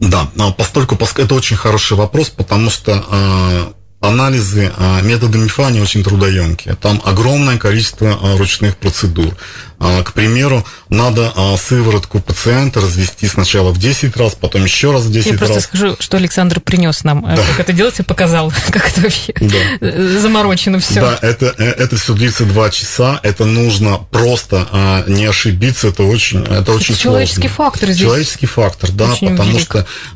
Да, 0.00 0.28
постольку, 0.58 0.96
это 0.96 1.32
очень 1.32 1.54
хороший 1.54 1.96
вопрос, 1.96 2.30
потому 2.30 2.70
что 2.70 3.72
анализы 4.00 4.72
а, 4.76 5.00
методами 5.00 5.48
ФА, 5.48 5.68
они 5.68 5.80
очень 5.80 6.04
трудоемкие. 6.04 6.74
Там 6.76 7.00
огромное 7.04 7.58
количество 7.58 8.18
а, 8.22 8.36
ручных 8.36 8.76
процедур. 8.76 9.34
А, 9.78 10.02
к 10.02 10.12
примеру, 10.12 10.64
надо 10.88 11.32
сыворотку 11.58 12.20
пациента 12.20 12.80
развести 12.80 13.26
сначала 13.26 13.72
в 13.72 13.78
10 13.78 14.16
раз, 14.16 14.34
потом 14.34 14.64
еще 14.64 14.92
раз 14.92 15.02
в 15.04 15.12
10 15.12 15.26
Я 15.26 15.32
раз. 15.32 15.40
Я 15.40 15.46
просто 15.46 15.60
скажу, 15.68 15.96
что 15.98 16.16
Александр 16.16 16.60
принес 16.60 17.04
нам, 17.04 17.22
да. 17.22 17.36
как 17.36 17.60
это 17.60 17.72
делать, 17.72 17.98
и 17.98 18.02
показал, 18.02 18.52
как 18.70 18.88
это 18.90 19.00
вообще 19.00 19.34
да. 19.40 20.20
заморочено 20.20 20.78
все. 20.78 21.00
Да, 21.00 21.18
это, 21.20 21.54
э, 21.58 21.64
это 21.64 21.96
все 21.96 22.14
длится 22.14 22.44
2 22.44 22.70
часа, 22.70 23.20
это 23.22 23.44
нужно 23.44 23.98
просто 24.10 25.04
не 25.08 25.26
ошибиться, 25.26 25.88
это 25.88 26.04
очень, 26.04 26.42
это, 26.42 26.54
это 26.54 26.72
очень 26.72 26.96
человеческий 26.96 27.48
сложно. 27.48 27.56
фактор 27.56 27.90
здесь. 27.90 28.06
Человеческий 28.06 28.46
фактор, 28.46 28.90
да, 28.92 29.08
потому 29.08 29.52
велик. 29.52 29.62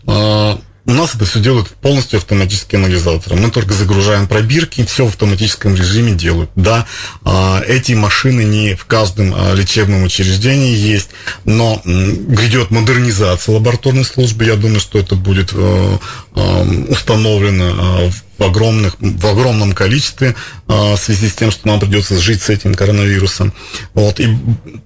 что 0.05 0.61
у 0.87 0.93
нас 0.93 1.15
это 1.15 1.25
все 1.25 1.41
делают 1.41 1.69
полностью 1.69 2.19
автоматические 2.19 2.79
анализаторы. 2.79 3.37
Мы 3.37 3.51
только 3.51 3.75
загружаем 3.75 4.27
пробирки, 4.27 4.85
все 4.85 5.05
в 5.05 5.09
автоматическом 5.09 5.75
режиме 5.75 6.13
делают. 6.13 6.51
Да, 6.57 6.87
а, 7.23 7.63
эти 7.67 7.93
машины 7.93 8.43
не 8.45 8.75
в 8.75 8.87
каждом 8.87 9.35
а, 9.35 9.55
лечебном 9.55 10.05
учреждении 10.05 10.75
есть, 10.75 11.11
но 11.45 11.81
грядет 11.85 12.71
модернизация 12.71 13.55
лабораторной 13.55 14.05
службы. 14.05 14.45
Я 14.45 14.57
думаю, 14.57 14.81
что 14.81 14.99
это 14.99 15.15
будет 15.15 15.51
э, 15.53 15.99
э, 16.35 16.85
установлено 16.89 18.11
в 18.11 18.30
в, 18.41 18.43
огромных, 18.43 18.97
в 18.99 19.27
огромном 19.27 19.73
количестве 19.73 20.35
а, 20.67 20.97
в 20.97 20.99
связи 20.99 21.29
с 21.29 21.35
тем, 21.35 21.51
что 21.51 21.69
нам 21.69 21.79
придется 21.79 22.19
жить 22.19 22.43
с 22.43 22.49
этим 22.49 22.75
коронавирусом. 22.75 23.53
Вот. 23.93 24.19
И, 24.19 24.35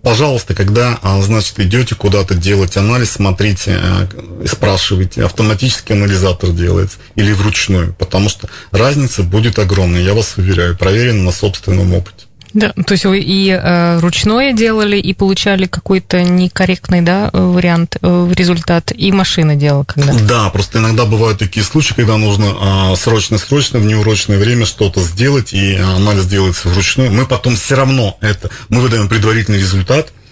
пожалуйста, 0.02 0.54
когда, 0.54 0.98
а, 1.02 1.22
значит, 1.22 1.60
идете 1.60 1.94
куда-то 1.94 2.34
делать 2.34 2.76
анализ, 2.76 3.12
смотрите, 3.12 3.78
а, 3.80 4.08
спрашивайте, 4.44 5.24
автоматически 5.24 5.92
анализатор 5.92 6.50
делается 6.50 6.98
или 7.14 7.32
вручную, 7.32 7.94
потому 7.94 8.28
что 8.28 8.48
разница 8.72 9.22
будет 9.22 9.60
огромной, 9.60 10.02
я 10.02 10.14
вас 10.14 10.34
уверяю, 10.36 10.76
проверено 10.76 11.22
на 11.22 11.32
собственном 11.32 11.94
опыте. 11.94 12.23
Да, 12.54 12.72
то 12.86 12.92
есть 12.92 13.04
вы 13.04 13.18
и 13.18 13.50
э, 13.50 13.98
ручное 13.98 14.52
делали, 14.52 14.96
и 14.96 15.12
получали 15.12 15.66
какой-то 15.66 16.22
некорректный 16.22 17.02
да, 17.02 17.30
вариант, 17.32 17.96
э, 18.00 18.32
результат, 18.34 18.92
и 18.94 19.12
машина 19.12 19.56
делала 19.56 19.84
когда? 19.84 20.12
Да, 20.12 20.50
просто 20.50 20.78
иногда 20.78 21.04
бывают 21.04 21.38
такие 21.38 21.64
случаи, 21.64 21.94
когда 21.94 22.16
нужно 22.16 22.94
срочно-срочно 22.96 23.78
в 23.78 23.84
неурочное 23.84 24.38
время 24.38 24.66
что-то 24.66 25.00
сделать, 25.00 25.52
и 25.52 25.74
анализ 25.74 26.26
делается 26.26 26.68
вручную. 26.68 27.12
Мы 27.12 27.26
потом 27.26 27.56
все 27.56 27.74
равно 27.74 28.16
это, 28.20 28.50
мы 28.68 28.80
выдаем 28.80 29.08
предварительный 29.08 29.58
результат, 29.58 30.12
а, 30.12 30.23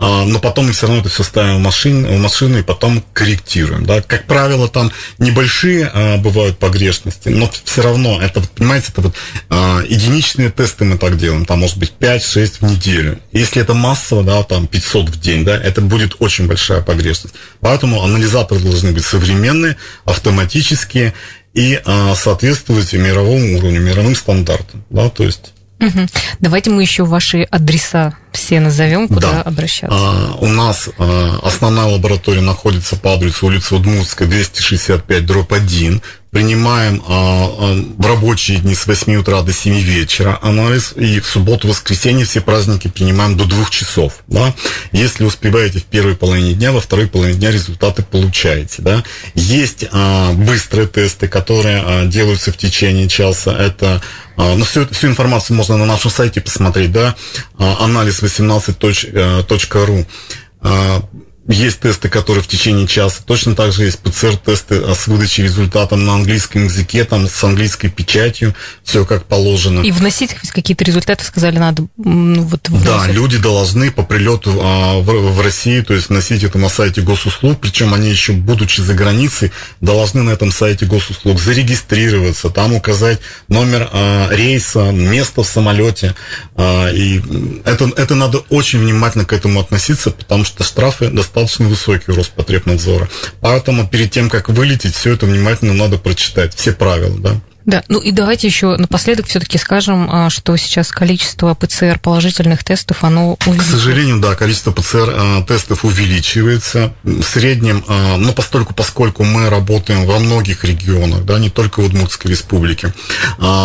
но 0.00 0.38
потом 0.38 0.66
мы 0.66 0.72
все 0.72 0.86
равно 0.86 1.00
это 1.00 1.08
все 1.08 1.24
ставим 1.24 1.56
в 1.56 1.60
машину, 1.60 2.08
в 2.08 2.20
машину 2.20 2.58
и 2.58 2.62
потом 2.62 3.02
корректируем. 3.12 3.84
Да? 3.84 4.00
Как 4.00 4.26
правило, 4.26 4.68
там 4.68 4.92
небольшие 5.18 5.90
а, 5.92 6.16
бывают 6.18 6.58
погрешности, 6.58 7.30
но 7.30 7.50
все 7.64 7.82
равно, 7.82 8.20
это, 8.20 8.40
понимаете, 8.54 8.88
это 8.92 9.00
вот 9.00 9.14
а, 9.48 9.82
единичные 9.88 10.50
тесты 10.50 10.84
мы 10.84 10.98
так 10.98 11.18
делаем, 11.18 11.44
там 11.44 11.60
может 11.60 11.78
быть 11.78 11.92
5-6 11.98 12.58
в 12.60 12.62
неделю. 12.62 13.18
Если 13.32 13.60
это 13.60 13.74
массово, 13.74 14.22
да, 14.22 14.42
там 14.44 14.66
500 14.66 15.08
в 15.08 15.20
день, 15.20 15.44
да, 15.44 15.56
это 15.56 15.80
будет 15.80 16.16
очень 16.20 16.46
большая 16.46 16.80
погрешность. 16.80 17.34
Поэтому 17.60 18.02
анализаторы 18.02 18.60
должны 18.60 18.92
быть 18.92 19.04
современные, 19.04 19.76
автоматические 20.04 21.14
и 21.54 21.80
а, 21.84 22.14
соответствовать 22.14 22.92
мировому 22.92 23.58
уровню, 23.58 23.80
мировым 23.80 24.14
стандартам. 24.14 24.84
Да, 24.90 25.08
то 25.08 25.24
есть 25.24 25.52
Угу. 25.80 26.06
Давайте 26.40 26.70
мы 26.70 26.82
еще 26.82 27.04
ваши 27.04 27.42
адреса 27.42 28.16
все 28.32 28.60
назовем, 28.60 29.08
куда 29.08 29.32
да. 29.32 29.42
обращаться. 29.42 29.96
А, 29.96 30.36
у 30.40 30.48
нас 30.48 30.88
а, 30.98 31.38
основная 31.42 31.86
лаборатория 31.86 32.40
находится 32.40 32.96
по 32.96 33.14
адресу 33.14 33.46
улица 33.46 33.76
Удмуртская, 33.76 34.28
265, 34.28 35.26
дробь 35.26 35.52
1 35.52 36.02
принимаем 36.30 37.02
а, 37.06 37.46
а, 37.46 37.82
в 37.96 38.06
рабочие 38.06 38.58
дни 38.58 38.74
с 38.74 38.86
8 38.86 39.16
утра 39.16 39.42
до 39.42 39.52
7 39.52 39.80
вечера 39.80 40.38
анализ, 40.42 40.92
и 40.96 41.20
в 41.20 41.26
субботу, 41.26 41.68
воскресенье 41.68 42.26
все 42.26 42.40
праздники 42.40 42.88
принимаем 42.88 43.36
до 43.36 43.44
2 43.44 43.66
часов. 43.70 44.24
Да? 44.26 44.54
Если 44.92 45.24
успеваете 45.24 45.78
в 45.78 45.84
первой 45.84 46.16
половине 46.16 46.54
дня, 46.54 46.72
во 46.72 46.80
второй 46.80 47.06
половине 47.06 47.38
дня 47.38 47.50
результаты 47.50 48.02
получаете. 48.02 48.82
Да? 48.82 49.02
Есть 49.34 49.86
а, 49.90 50.32
быстрые 50.32 50.86
тесты, 50.86 51.28
которые 51.28 51.82
а, 51.84 52.04
делаются 52.06 52.52
в 52.52 52.58
течение 52.58 53.08
часа. 53.08 53.52
Это 53.52 54.02
а, 54.36 54.54
ну, 54.54 54.64
всю, 54.64 54.86
всю 54.88 55.08
информацию 55.08 55.56
можно 55.56 55.76
на 55.76 55.86
нашем 55.86 56.10
сайте 56.10 56.40
посмотреть, 56.40 56.92
да, 56.92 57.16
а, 57.58 57.84
анализ 57.84 58.22
18.ru 58.22 60.06
есть 61.48 61.80
тесты, 61.80 62.10
которые 62.10 62.44
в 62.44 62.46
течение 62.46 62.86
часа. 62.86 63.22
Точно 63.24 63.54
так 63.54 63.72
же 63.72 63.84
есть 63.84 63.98
ПЦР-тесты 64.00 64.94
с 64.94 65.06
выдачей 65.06 65.44
результатом 65.44 66.04
на 66.04 66.14
английском 66.14 66.64
языке, 66.64 67.04
там 67.04 67.26
с 67.26 67.42
английской 67.42 67.88
печатью, 67.88 68.54
все 68.84 69.06
как 69.06 69.24
положено. 69.24 69.80
И 69.80 69.90
вносить 69.90 70.34
какие-то 70.52 70.84
результаты, 70.84 71.24
сказали, 71.24 71.58
надо 71.58 71.86
ну, 71.96 72.42
вот 72.42 72.68
Да, 72.84 73.06
люди 73.08 73.38
должны 73.38 73.90
по 73.90 74.02
прилету 74.02 74.58
а, 74.60 74.98
в, 74.98 75.06
в 75.06 75.40
Россию, 75.40 75.86
то 75.86 75.94
есть 75.94 76.10
вносить 76.10 76.44
это 76.44 76.58
на 76.58 76.68
сайте 76.68 77.00
госуслуг, 77.00 77.58
причем 77.60 77.94
они 77.94 78.10
еще, 78.10 78.34
будучи 78.34 78.82
за 78.82 78.92
границей, 78.92 79.50
должны 79.80 80.22
на 80.22 80.30
этом 80.30 80.52
сайте 80.52 80.84
госуслуг 80.84 81.40
зарегистрироваться, 81.40 82.50
там 82.50 82.74
указать 82.74 83.20
номер 83.48 83.88
а, 83.90 84.28
рейса, 84.30 84.90
место 84.90 85.42
в 85.42 85.46
самолете. 85.46 86.14
А, 86.56 86.90
и 86.90 87.22
это, 87.64 87.90
это 87.96 88.14
надо 88.14 88.38
очень 88.50 88.80
внимательно 88.80 89.24
к 89.24 89.32
этому 89.32 89.60
относиться, 89.60 90.10
потому 90.10 90.44
что 90.44 90.62
штрафы 90.62 91.08
достаточно 91.08 91.37
достаточно 91.40 91.68
высокий 91.68 92.12
у 92.12 92.14
Роспотребнадзора. 92.14 93.08
Поэтому 93.40 93.86
перед 93.86 94.10
тем, 94.10 94.30
как 94.30 94.48
вылететь, 94.48 94.94
все 94.94 95.12
это 95.12 95.26
внимательно 95.26 95.74
надо 95.74 95.98
прочитать, 95.98 96.54
все 96.54 96.72
правила, 96.72 97.16
да. 97.18 97.40
Да, 97.68 97.84
ну 97.88 98.00
и 98.00 98.12
давайте 98.12 98.46
еще 98.46 98.78
напоследок 98.78 99.26
все-таки 99.26 99.58
скажем, 99.58 100.08
а, 100.10 100.30
что 100.30 100.56
сейчас 100.56 100.90
количество 100.90 101.52
ПЦР 101.52 101.98
положительных 102.02 102.64
тестов, 102.64 103.04
оно 103.04 103.36
увеличивается. 103.44 103.76
К 103.76 103.78
сожалению, 103.78 104.20
да, 104.20 104.34
количество 104.36 104.72
ПЦР 104.72 105.14
а, 105.14 105.42
тестов 105.42 105.84
увеличивается. 105.84 106.94
В 107.02 107.22
среднем, 107.22 107.84
а, 107.86 108.16
ну, 108.16 108.32
постольку, 108.32 108.72
поскольку 108.72 109.22
мы 109.22 109.50
работаем 109.50 110.06
во 110.06 110.18
многих 110.18 110.64
регионах, 110.64 111.26
да, 111.26 111.38
не 111.38 111.50
только 111.50 111.80
в 111.80 111.84
Удмуртской 111.84 112.30
республике, 112.30 112.94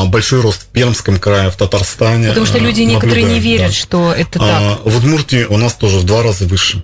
большой 0.07 0.41
рост 0.41 0.63
в 0.63 0.65
Пермском 0.65 1.17
крае, 1.17 1.49
в 1.49 1.55
Татарстане. 1.55 2.27
Потому 2.27 2.45
что 2.45 2.57
люди 2.57 2.81
некоторые 2.81 3.23
не 3.23 3.39
верят, 3.39 3.67
да. 3.67 3.73
что 3.73 4.12
это 4.12 4.38
так. 4.38 4.86
В 4.86 4.97
Удмуртии 4.97 5.45
у 5.45 5.55
нас 5.55 5.75
тоже 5.75 5.99
в 5.99 6.03
два 6.03 6.23
раза 6.23 6.45
выше 6.45 6.83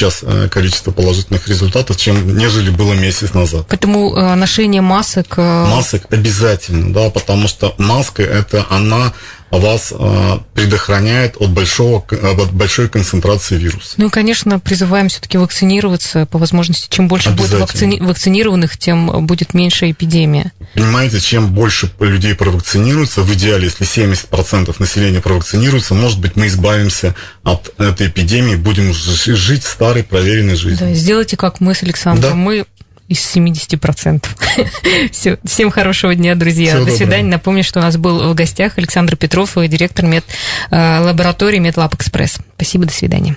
сейчас 0.00 0.20
э, 0.22 0.48
количество 0.48 0.92
положительных 0.92 1.46
результатов, 1.48 1.96
чем 1.98 2.36
нежели 2.36 2.70
было 2.70 2.94
месяц 2.94 3.34
назад. 3.34 3.66
Поэтому 3.68 4.16
э, 4.16 4.34
ношение 4.34 4.80
масок... 4.80 5.34
Э, 5.36 5.66
масок 5.66 6.06
обязательно, 6.10 6.92
да, 6.92 7.10
потому 7.10 7.48
что 7.48 7.74
маска 7.76 8.22
это 8.22 8.64
она 8.70 9.12
вас 9.58 9.92
э, 9.96 10.38
предохраняет 10.54 11.36
от, 11.38 11.50
большого, 11.50 12.04
от 12.10 12.52
большой 12.52 12.88
концентрации 12.88 13.56
вируса. 13.56 13.94
Ну 13.96 14.06
и, 14.06 14.10
конечно, 14.10 14.60
призываем 14.60 15.08
все-таки 15.08 15.38
вакцинироваться 15.38 16.26
по 16.26 16.38
возможности. 16.38 16.88
Чем 16.88 17.08
больше 17.08 17.30
будет 17.30 17.52
вакцини... 17.54 17.98
вакцинированных, 18.00 18.78
тем 18.78 19.26
будет 19.26 19.54
меньше 19.54 19.90
эпидемия. 19.90 20.52
Понимаете, 20.74 21.20
чем 21.20 21.52
больше 21.52 21.90
людей 21.98 22.34
провакцинируется, 22.34 23.22
в 23.22 23.34
идеале, 23.34 23.64
если 23.64 23.86
70% 23.86 24.74
населения 24.78 25.20
провакцинируется, 25.20 25.94
может 25.94 26.20
быть, 26.20 26.36
мы 26.36 26.46
избавимся 26.46 27.16
от 27.42 27.74
этой 27.78 28.06
эпидемии, 28.06 28.54
будем 28.54 28.94
жить 28.94 29.64
старой, 29.64 30.04
проверенной 30.04 30.54
жизнью. 30.54 30.88
Да, 30.88 30.94
сделайте 30.94 31.36
как 31.36 31.60
мы 31.60 31.74
с 31.74 31.82
Александром. 31.82 32.30
Да. 32.30 32.36
Мы 32.36 32.66
из 33.10 33.36
70%. 33.36 34.24
Все, 35.12 35.38
всем 35.44 35.70
хорошего 35.70 36.14
дня, 36.14 36.36
друзья. 36.36 36.74
Всего 36.74 36.84
До 36.84 36.92
свидания. 36.92 37.24
Доброго. 37.24 37.30
Напомню, 37.32 37.64
что 37.64 37.80
у 37.80 37.82
нас 37.82 37.96
был 37.96 38.32
в 38.32 38.34
гостях 38.34 38.78
Александр 38.78 39.16
Петров, 39.16 39.56
директор 39.56 40.06
мед, 40.06 40.24
э, 40.70 41.00
лаборатории 41.00 41.58
Медлаб 41.58 41.94
Экспресс. 41.94 42.38
Спасибо, 42.54 42.86
до 42.86 42.92
свидания. 42.92 43.36